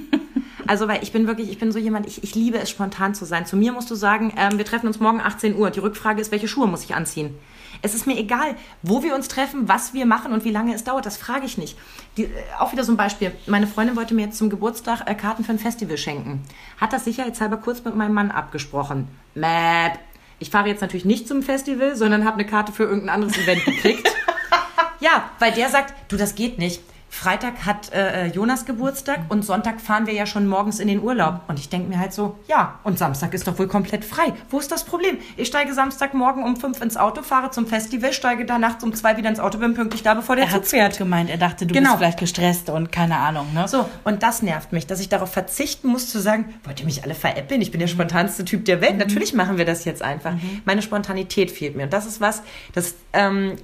Also, 0.68 0.88
weil 0.88 1.02
ich 1.02 1.12
bin 1.12 1.26
wirklich, 1.26 1.50
ich 1.50 1.58
bin 1.58 1.72
so 1.72 1.80
jemand, 1.80 2.06
ich, 2.06 2.24
ich 2.24 2.36
liebe 2.36 2.60
es, 2.60 2.70
spontan 2.70 3.16
zu 3.16 3.26
sein. 3.26 3.48
Zu 3.48 3.58
mir 3.58 3.72
musst 3.72 3.90
du 3.90 3.96
sagen, 3.96 4.32
ähm, 4.38 4.60
wir 4.60 4.66
treffen 4.66 4.86
uns 4.86 5.00
morgen 5.00 5.20
18 5.20 5.56
Uhr. 5.56 5.72
Die 5.72 5.80
Rückfrage 5.80 6.22
ist, 6.22 6.32
welche 6.32 6.48
Schuhe 6.48 6.68
muss 6.68 6.84
ich 6.84 6.94
anziehen? 6.94 7.36
Es 7.82 7.96
ist 7.96 8.06
mir 8.06 8.16
egal, 8.20 8.56
wo 8.84 9.02
wir 9.02 9.16
uns 9.16 9.30
treffen, 9.30 9.68
was 9.68 9.96
wir 9.96 10.06
machen 10.06 10.32
und 10.32 10.44
wie 10.46 10.52
lange 10.52 10.76
es 10.76 10.84
dauert. 10.84 11.08
Das 11.08 11.18
frage 11.18 11.48
ich 11.48 11.58
nicht. 11.58 11.76
Die, 12.18 12.26
äh, 12.26 12.30
auch 12.60 12.72
wieder 12.72 12.84
so 12.84 12.92
ein 12.92 12.98
Beispiel. 12.98 13.32
Meine 13.48 13.66
Freundin 13.66 13.96
wollte 13.96 14.14
mir 14.14 14.26
jetzt 14.26 14.38
zum 14.38 14.52
Geburtstag 14.52 15.10
äh, 15.10 15.16
Karten 15.16 15.44
für 15.44 15.54
ein 15.54 15.58
Festival 15.58 15.98
schenken. 15.98 16.44
Hat 16.80 16.94
das 16.94 17.06
sicherheitshalber 17.06 17.58
kurz 17.58 17.84
mit 17.84 17.96
meinem 17.96 18.14
Mann 18.14 18.30
abgesprochen. 18.30 19.08
Mäp. 19.34 19.98
Ich 20.40 20.50
fahre 20.50 20.70
jetzt 20.70 20.82
natürlich 20.82 21.06
nicht 21.06 21.28
zum 21.28 21.44
Festival, 21.44 21.96
sondern 21.96 22.26
habe 22.26 22.36
eine 22.36 22.46
Karte 22.46 22.72
für 22.72 22.84
irgendein 22.84 23.10
anderes 23.10 23.38
Event 23.38 23.66
gekriegt. 23.66 24.10
ja, 25.00 25.30
weil 25.40 25.52
der 25.52 25.70
sagt, 25.70 25.94
du, 26.12 26.18
das 26.18 26.36
geht 26.36 26.58
nicht 26.58 26.82
Freitag 27.12 27.66
hat 27.66 27.92
äh, 27.92 28.28
Jonas 28.28 28.66
Geburtstag 28.66 29.22
und 29.30 29.44
Sonntag 29.44 29.82
fahren 29.82 30.06
wir 30.06 30.14
ja 30.14 30.28
schon 30.28 30.48
morgens 30.48 30.80
in 30.80 30.88
den 30.88 31.02
Urlaub. 31.02 31.42
Und 31.48 31.58
ich 31.60 31.68
denke 31.68 31.90
mir 31.90 32.00
halt 32.00 32.14
so, 32.14 32.38
ja, 32.48 32.80
und 32.84 33.00
Samstag 33.00 33.34
ist 33.34 33.48
doch 33.48 33.58
wohl 33.58 33.68
komplett 33.68 34.06
frei. 34.06 34.32
Wo 34.52 34.60
ist 34.60 34.72
das 34.72 34.84
Problem? 34.84 35.18
Ich 35.36 35.48
steige 35.48 35.74
Samstagmorgen 35.74 36.44
um 36.44 36.56
fünf 36.56 36.80
ins 36.82 36.98
Auto, 36.98 37.24
fahre 37.24 37.50
zum 37.50 37.66
Festival, 37.66 38.14
steige 38.14 38.46
da 38.46 38.60
nachts 38.60 38.84
um 38.84 38.94
zwei 38.94 39.18
wieder 39.18 39.28
ins 39.30 39.40
Auto, 39.40 39.58
bin 39.58 39.74
pünktlich 39.74 40.04
da, 40.04 40.14
bevor 40.14 40.36
der 40.36 40.46
Er 40.46 40.52
Zug 40.52 40.58
hat 40.62 40.68
fährt. 40.68 40.98
gemeint, 41.00 41.30
er 41.32 41.38
dachte, 41.38 41.66
du 41.66 41.74
Genau. 41.74 41.90
bist 41.90 41.98
vielleicht 42.00 42.20
gestresst 42.20 42.70
und 42.70 42.92
keine 42.92 43.18
Ahnung, 43.18 43.48
ne? 43.56 43.68
So, 43.68 43.90
und 44.04 44.22
das 44.22 44.44
nervt 44.44 44.72
mich, 44.72 44.86
dass 44.86 45.00
ich 45.00 45.10
darauf 45.10 45.32
verzichten 45.34 45.88
muss 45.88 46.10
zu 46.10 46.20
sagen, 46.20 46.54
wollt 46.64 46.80
ihr 46.80 46.86
mich 46.86 47.04
alle 47.04 47.16
veräppeln? 47.16 47.62
Ich 47.62 47.72
bin 47.72 47.80
der 47.80 47.88
spontanste 47.88 48.46
Typ 48.46 48.66
der 48.66 48.82
Welt. 48.82 48.98
Natürlich 49.00 49.34
machen 49.34 49.58
wir 49.58 49.66
das 49.66 49.84
jetzt 49.84 50.04
einfach. 50.04 50.34
Meine 50.66 50.84
Spontanität 50.84 51.50
fehlt 51.50 51.76
mir. 51.76 51.84
Und 51.86 51.94
das 51.94 52.06
ist 52.06 52.22
was, 52.22 52.44
das 52.74 52.94
ähm, 53.14 53.56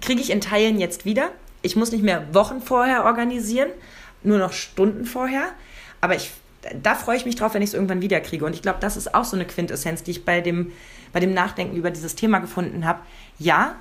kriege 0.00 0.20
ich 0.20 0.30
in 0.30 0.40
Teilen 0.40 0.78
jetzt 0.80 1.04
wieder. 1.04 1.28
Ich 1.66 1.74
muss 1.74 1.90
nicht 1.90 2.04
mehr 2.04 2.32
Wochen 2.32 2.60
vorher 2.60 3.04
organisieren, 3.04 3.68
nur 4.22 4.38
noch 4.38 4.52
Stunden 4.52 5.04
vorher. 5.04 5.48
Aber 6.00 6.14
ich, 6.14 6.30
da 6.80 6.94
freue 6.94 7.16
ich 7.16 7.26
mich 7.26 7.34
drauf, 7.34 7.54
wenn 7.54 7.62
ich 7.62 7.70
es 7.70 7.74
irgendwann 7.74 8.00
wieder 8.00 8.20
kriege. 8.20 8.44
Und 8.44 8.54
ich 8.54 8.62
glaube, 8.62 8.78
das 8.80 8.96
ist 8.96 9.14
auch 9.14 9.24
so 9.24 9.36
eine 9.36 9.46
Quintessenz, 9.46 10.04
die 10.04 10.12
ich 10.12 10.24
bei 10.24 10.40
dem, 10.40 10.72
bei 11.12 11.18
dem 11.18 11.34
Nachdenken 11.34 11.76
über 11.76 11.90
dieses 11.90 12.14
Thema 12.14 12.38
gefunden 12.38 12.86
habe. 12.86 13.00
Ja, 13.40 13.74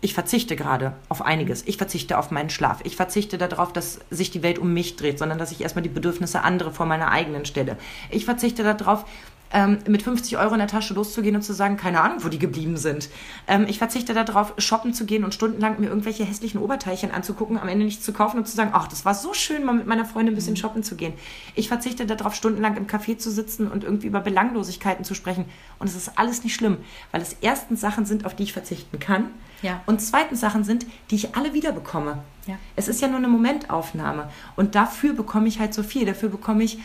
ich 0.00 0.14
verzichte 0.14 0.56
gerade 0.56 0.94
auf 1.08 1.22
einiges. 1.22 1.62
Ich 1.66 1.76
verzichte 1.76 2.18
auf 2.18 2.32
meinen 2.32 2.50
Schlaf. 2.50 2.80
Ich 2.82 2.96
verzichte 2.96 3.38
darauf, 3.38 3.72
dass 3.72 4.00
sich 4.10 4.32
die 4.32 4.42
Welt 4.42 4.58
um 4.58 4.74
mich 4.74 4.96
dreht, 4.96 5.18
sondern 5.20 5.38
dass 5.38 5.52
ich 5.52 5.60
erstmal 5.60 5.82
die 5.84 5.88
Bedürfnisse 5.88 6.42
anderer 6.42 6.72
vor 6.72 6.86
meiner 6.86 7.12
eigenen 7.12 7.44
stelle. 7.46 7.76
Ich 8.10 8.24
verzichte 8.24 8.64
darauf, 8.64 9.04
ähm, 9.52 9.78
mit 9.88 10.02
50 10.02 10.38
Euro 10.38 10.52
in 10.52 10.58
der 10.58 10.68
Tasche 10.68 10.94
loszugehen 10.94 11.36
und 11.36 11.42
zu 11.42 11.52
sagen, 11.52 11.76
keine 11.76 12.00
Ahnung, 12.00 12.24
wo 12.24 12.28
die 12.28 12.38
geblieben 12.38 12.76
sind. 12.76 13.08
Ähm, 13.46 13.66
ich 13.68 13.78
verzichte 13.78 14.14
darauf, 14.14 14.54
shoppen 14.58 14.92
zu 14.92 15.06
gehen 15.06 15.24
und 15.24 15.34
stundenlang 15.34 15.80
mir 15.80 15.88
irgendwelche 15.88 16.24
hässlichen 16.24 16.60
Oberteilchen 16.60 17.10
anzugucken, 17.10 17.58
am 17.58 17.68
Ende 17.68 17.84
nichts 17.84 18.04
zu 18.04 18.12
kaufen 18.12 18.38
und 18.38 18.46
zu 18.46 18.56
sagen, 18.56 18.70
ach, 18.72 18.88
das 18.88 19.04
war 19.04 19.14
so 19.14 19.32
schön, 19.32 19.64
mal 19.64 19.74
mit 19.74 19.86
meiner 19.86 20.04
Freundin 20.04 20.34
ein 20.34 20.36
bisschen 20.36 20.56
shoppen 20.56 20.82
zu 20.82 20.96
gehen. 20.96 21.14
Ich 21.54 21.68
verzichte 21.68 22.06
darauf, 22.06 22.34
stundenlang 22.34 22.76
im 22.76 22.86
Café 22.86 23.18
zu 23.18 23.30
sitzen 23.30 23.70
und 23.70 23.84
irgendwie 23.84 24.06
über 24.06 24.20
Belanglosigkeiten 24.20 25.04
zu 25.04 25.14
sprechen. 25.14 25.46
Und 25.78 25.88
es 25.88 25.96
ist 25.96 26.18
alles 26.18 26.44
nicht 26.44 26.54
schlimm, 26.54 26.78
weil 27.12 27.22
es 27.22 27.36
erstens 27.40 27.80
Sachen 27.80 28.06
sind, 28.06 28.26
auf 28.26 28.34
die 28.34 28.42
ich 28.42 28.52
verzichten 28.52 28.98
kann. 28.98 29.30
Ja. 29.62 29.80
Und 29.86 30.00
zweitens 30.00 30.40
Sachen 30.40 30.64
sind, 30.64 30.86
die 31.10 31.16
ich 31.16 31.34
alle 31.34 31.52
wieder 31.52 31.72
bekomme. 31.72 32.22
Ja. 32.46 32.54
Es 32.76 32.88
ist 32.88 33.00
ja 33.00 33.08
nur 33.08 33.18
eine 33.18 33.28
Momentaufnahme. 33.28 34.30
Und 34.56 34.74
dafür 34.74 35.14
bekomme 35.14 35.48
ich 35.48 35.58
halt 35.58 35.74
so 35.74 35.82
viel. 35.82 36.06
Dafür 36.06 36.28
bekomme 36.28 36.62
ich 36.64 36.78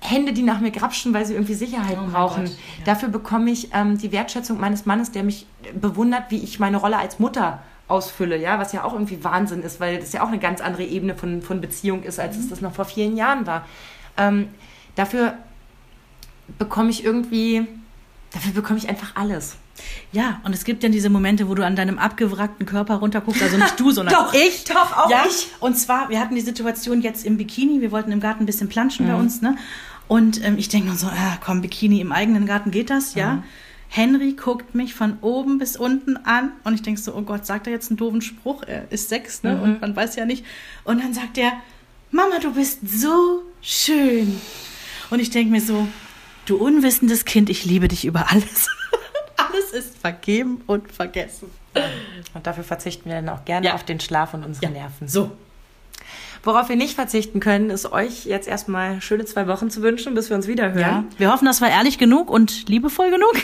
Hände, 0.00 0.32
die 0.32 0.42
nach 0.42 0.60
mir 0.60 0.70
grapschen, 0.70 1.12
weil 1.12 1.26
sie 1.26 1.34
irgendwie 1.34 1.54
Sicherheit 1.54 1.98
Oh 2.00 2.10
brauchen. 2.10 2.44
Gott, 2.44 2.52
ja. 2.78 2.84
Dafür 2.84 3.08
bekomme 3.08 3.50
ich 3.50 3.70
ähm, 3.74 3.98
die 3.98 4.12
Wertschätzung 4.12 4.60
meines 4.60 4.86
Mannes, 4.86 5.10
der 5.10 5.24
mich 5.24 5.46
bewundert, 5.74 6.30
wie 6.30 6.38
ich 6.38 6.58
meine 6.60 6.76
Rolle 6.76 6.98
als 6.98 7.18
Mutter 7.18 7.60
ausfülle, 7.88 8.36
ja, 8.36 8.58
was 8.58 8.72
ja 8.72 8.84
auch 8.84 8.92
irgendwie 8.92 9.24
Wahnsinn 9.24 9.62
ist, 9.62 9.80
weil 9.80 9.98
das 9.98 10.12
ja 10.12 10.22
auch 10.22 10.28
eine 10.28 10.38
ganz 10.38 10.60
andere 10.60 10.84
Ebene 10.84 11.14
von, 11.14 11.42
von 11.42 11.60
Beziehung 11.60 12.02
ist, 12.02 12.20
als 12.20 12.36
es 12.36 12.48
das 12.48 12.60
noch 12.60 12.74
vor 12.74 12.84
vielen 12.84 13.16
Jahren 13.16 13.46
war. 13.46 13.66
Ähm, 14.16 14.48
dafür 14.94 15.34
bekomme 16.58 16.90
ich 16.90 17.04
irgendwie, 17.04 17.66
dafür 18.32 18.52
bekomme 18.52 18.78
ich 18.78 18.88
einfach 18.88 19.16
alles. 19.16 19.56
Ja, 20.12 20.40
und 20.44 20.54
es 20.54 20.64
gibt 20.64 20.82
dann 20.84 20.92
diese 20.92 21.10
Momente, 21.10 21.48
wo 21.48 21.54
du 21.54 21.64
an 21.64 21.76
deinem 21.76 21.98
abgewrackten 21.98 22.64
Körper 22.66 22.94
runterguckst, 22.96 23.42
also 23.42 23.56
nicht 23.58 23.78
du, 23.78 23.90
sondern 23.92 24.14
Doch, 24.14 24.32
ich. 24.34 24.64
doch, 24.64 24.96
auch 24.96 25.10
ja? 25.10 25.24
ich. 25.28 25.48
Und 25.60 25.76
zwar, 25.76 26.08
wir 26.08 26.18
hatten 26.20 26.34
die 26.34 26.40
Situation 26.40 27.02
jetzt 27.02 27.24
im 27.26 27.36
Bikini, 27.36 27.80
wir 27.80 27.90
wollten 27.92 28.10
im 28.12 28.20
Garten 28.20 28.42
ein 28.44 28.46
bisschen 28.46 28.68
planschen 28.68 29.06
Mhm. 29.06 29.10
bei 29.10 29.16
uns, 29.18 29.42
ne? 29.42 29.56
Und 30.08 30.42
ähm, 30.44 30.56
ich 30.56 30.68
denke 30.70 30.88
nur 30.88 30.96
so, 30.96 31.06
ah, 31.08 31.36
komm, 31.44 31.60
Bikini 31.60 32.00
im 32.00 32.12
eigenen 32.12 32.46
Garten 32.46 32.70
geht 32.70 32.88
das, 32.90 33.14
ja? 33.14 33.34
Mhm. 33.34 33.42
Henry 33.90 34.32
guckt 34.32 34.74
mich 34.74 34.94
von 34.94 35.18
oben 35.22 35.58
bis 35.58 35.76
unten 35.76 36.16
an 36.18 36.52
und 36.64 36.74
ich 36.74 36.82
denke 36.82 37.00
so, 37.00 37.14
oh 37.14 37.22
Gott, 37.22 37.46
sagt 37.46 37.66
er 37.66 37.72
jetzt 37.72 37.90
einen 37.90 37.96
doofen 37.96 38.20
Spruch? 38.22 38.62
Er 38.66 38.90
ist 38.92 39.08
sechs, 39.08 39.42
ne? 39.42 39.54
Mhm. 39.56 39.62
Und 39.62 39.80
man 39.80 39.96
weiß 39.96 40.16
ja 40.16 40.24
nicht. 40.24 40.44
Und 40.84 41.02
dann 41.02 41.14
sagt 41.14 41.36
er, 41.38 41.52
Mama, 42.10 42.38
du 42.38 42.52
bist 42.54 42.80
so 42.88 43.42
schön. 43.60 44.40
Und 45.10 45.20
ich 45.20 45.30
denke 45.30 45.50
mir 45.50 45.60
so, 45.60 45.86
du 46.46 46.56
unwissendes 46.56 47.24
Kind, 47.26 47.48
ich 47.50 47.64
liebe 47.66 47.88
dich 47.88 48.04
über 48.06 48.30
alles. 48.30 48.66
Alles 49.58 49.72
ist 49.72 49.98
vergeben 49.98 50.62
und 50.66 50.90
vergessen. 50.92 51.50
Und 52.34 52.46
dafür 52.46 52.64
verzichten 52.64 53.08
wir 53.08 53.16
dann 53.16 53.28
auch 53.28 53.44
gerne 53.44 53.66
Ja. 53.68 53.74
auf 53.74 53.84
den 53.84 54.00
Schlaf 54.00 54.34
und 54.34 54.44
unsere 54.44 54.72
Nerven. 54.72 55.08
So. 55.08 55.30
Worauf 56.44 56.68
wir 56.68 56.76
nicht 56.76 56.94
verzichten 56.94 57.40
können, 57.40 57.70
ist 57.70 57.90
euch 57.92 58.24
jetzt 58.24 58.46
erstmal 58.48 59.00
schöne 59.02 59.24
zwei 59.24 59.46
Wochen 59.48 59.70
zu 59.70 59.82
wünschen, 59.82 60.14
bis 60.14 60.28
wir 60.30 60.36
uns 60.36 60.46
wieder 60.46 60.72
hören. 60.72 60.78
Ja. 60.80 61.04
Wir 61.18 61.32
hoffen, 61.32 61.46
das 61.46 61.60
war 61.60 61.68
ehrlich 61.68 61.98
genug 61.98 62.30
und 62.30 62.68
liebevoll 62.68 63.10
genug. 63.10 63.34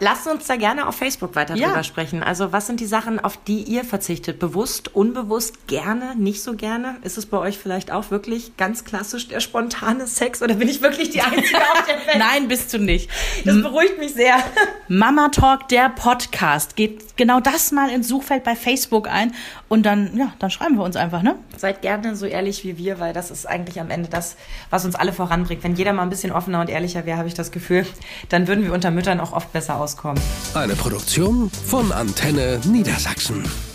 Lasst 0.00 0.26
uns 0.26 0.46
da 0.46 0.56
gerne 0.56 0.86
auf 0.88 0.96
Facebook 0.96 1.36
weiter 1.36 1.54
Ja. 1.54 1.68
drüber 1.68 1.82
sprechen. 1.84 2.22
Also 2.22 2.52
was 2.52 2.66
sind 2.66 2.80
die 2.80 2.86
Sachen, 2.86 3.20
auf 3.20 3.36
die 3.36 3.62
ihr 3.62 3.84
verzichtet? 3.84 4.38
Bewusst, 4.38 4.94
unbewusst, 4.94 5.66
gerne, 5.66 6.16
nicht 6.16 6.42
so 6.42 6.54
gerne? 6.54 6.96
Ist 7.02 7.18
es 7.18 7.26
bei 7.26 7.36
euch 7.36 7.58
vielleicht 7.58 7.92
auch 7.92 8.10
wirklich 8.10 8.56
ganz 8.56 8.84
klassisch 8.84 9.28
der 9.28 9.40
spontane 9.40 10.06
Sex 10.06 10.42
oder 10.42 10.54
bin 10.54 10.68
ich 10.68 10.80
wirklich 10.80 11.10
die 11.10 11.20
Einzige 11.20 11.58
auf 11.58 11.84
der 11.86 11.96
Welt? 12.06 12.16
Nein, 12.18 12.48
bist 12.48 12.72
du 12.72 12.78
nicht. 12.78 13.10
Das 13.44 13.60
beruhigt 13.60 13.98
mich 13.98 14.14
sehr. 14.14 14.36
Mama 14.88 15.28
Talk, 15.28 15.68
der 15.68 15.90
Podcast. 15.90 16.76
Geht 16.76 17.16
genau 17.16 17.40
das 17.40 17.70
mal 17.70 17.90
ins 17.90 18.08
Suchfeld 18.08 18.42
bei 18.42 18.56
Facebook 18.56 19.06
ein 19.08 19.34
und 19.68 19.84
dann, 19.84 20.16
ja, 20.16 20.32
dann 20.38 20.50
schreiben 20.50 20.76
wir 20.76 20.84
uns 20.84 20.96
einfach, 20.96 21.22
ne? 21.22 21.36
Seid 21.56 21.82
gerne 21.82 22.16
so 22.16 22.24
ehrlich 22.26 22.64
wie 22.64 22.78
wir, 22.78 22.98
weil 23.00 23.12
das 23.12 23.30
ist 23.30 23.46
eigentlich 23.46 23.78
am 23.80 23.90
Ende 23.90 24.08
das, 24.08 24.36
was 24.70 24.84
uns 24.86 24.94
alle 24.94 25.12
voranbringt. 25.12 25.62
Wenn 25.62 25.76
jeder 25.76 25.92
mal 25.92 26.02
ein 26.02 26.10
bisschen 26.10 26.32
offener 26.32 26.60
und 26.62 26.70
ehrlicher 26.70 27.04
wäre, 27.04 27.18
habe 27.18 27.28
ich 27.28 27.34
das 27.34 27.52
Gefühl, 27.52 27.86
dann 28.30 28.48
würden 28.48 28.64
wir 28.64 28.72
unter 28.72 28.90
Müttern 28.90 29.20
auch 29.20 29.32
oft 29.32 29.52
besser 29.52 29.78
auskommen. 29.90 30.22
Eine 30.54 30.74
Produktion 30.76 31.50
von 31.50 31.92
Antenne 31.92 32.60
Niedersachsen. 32.64 33.69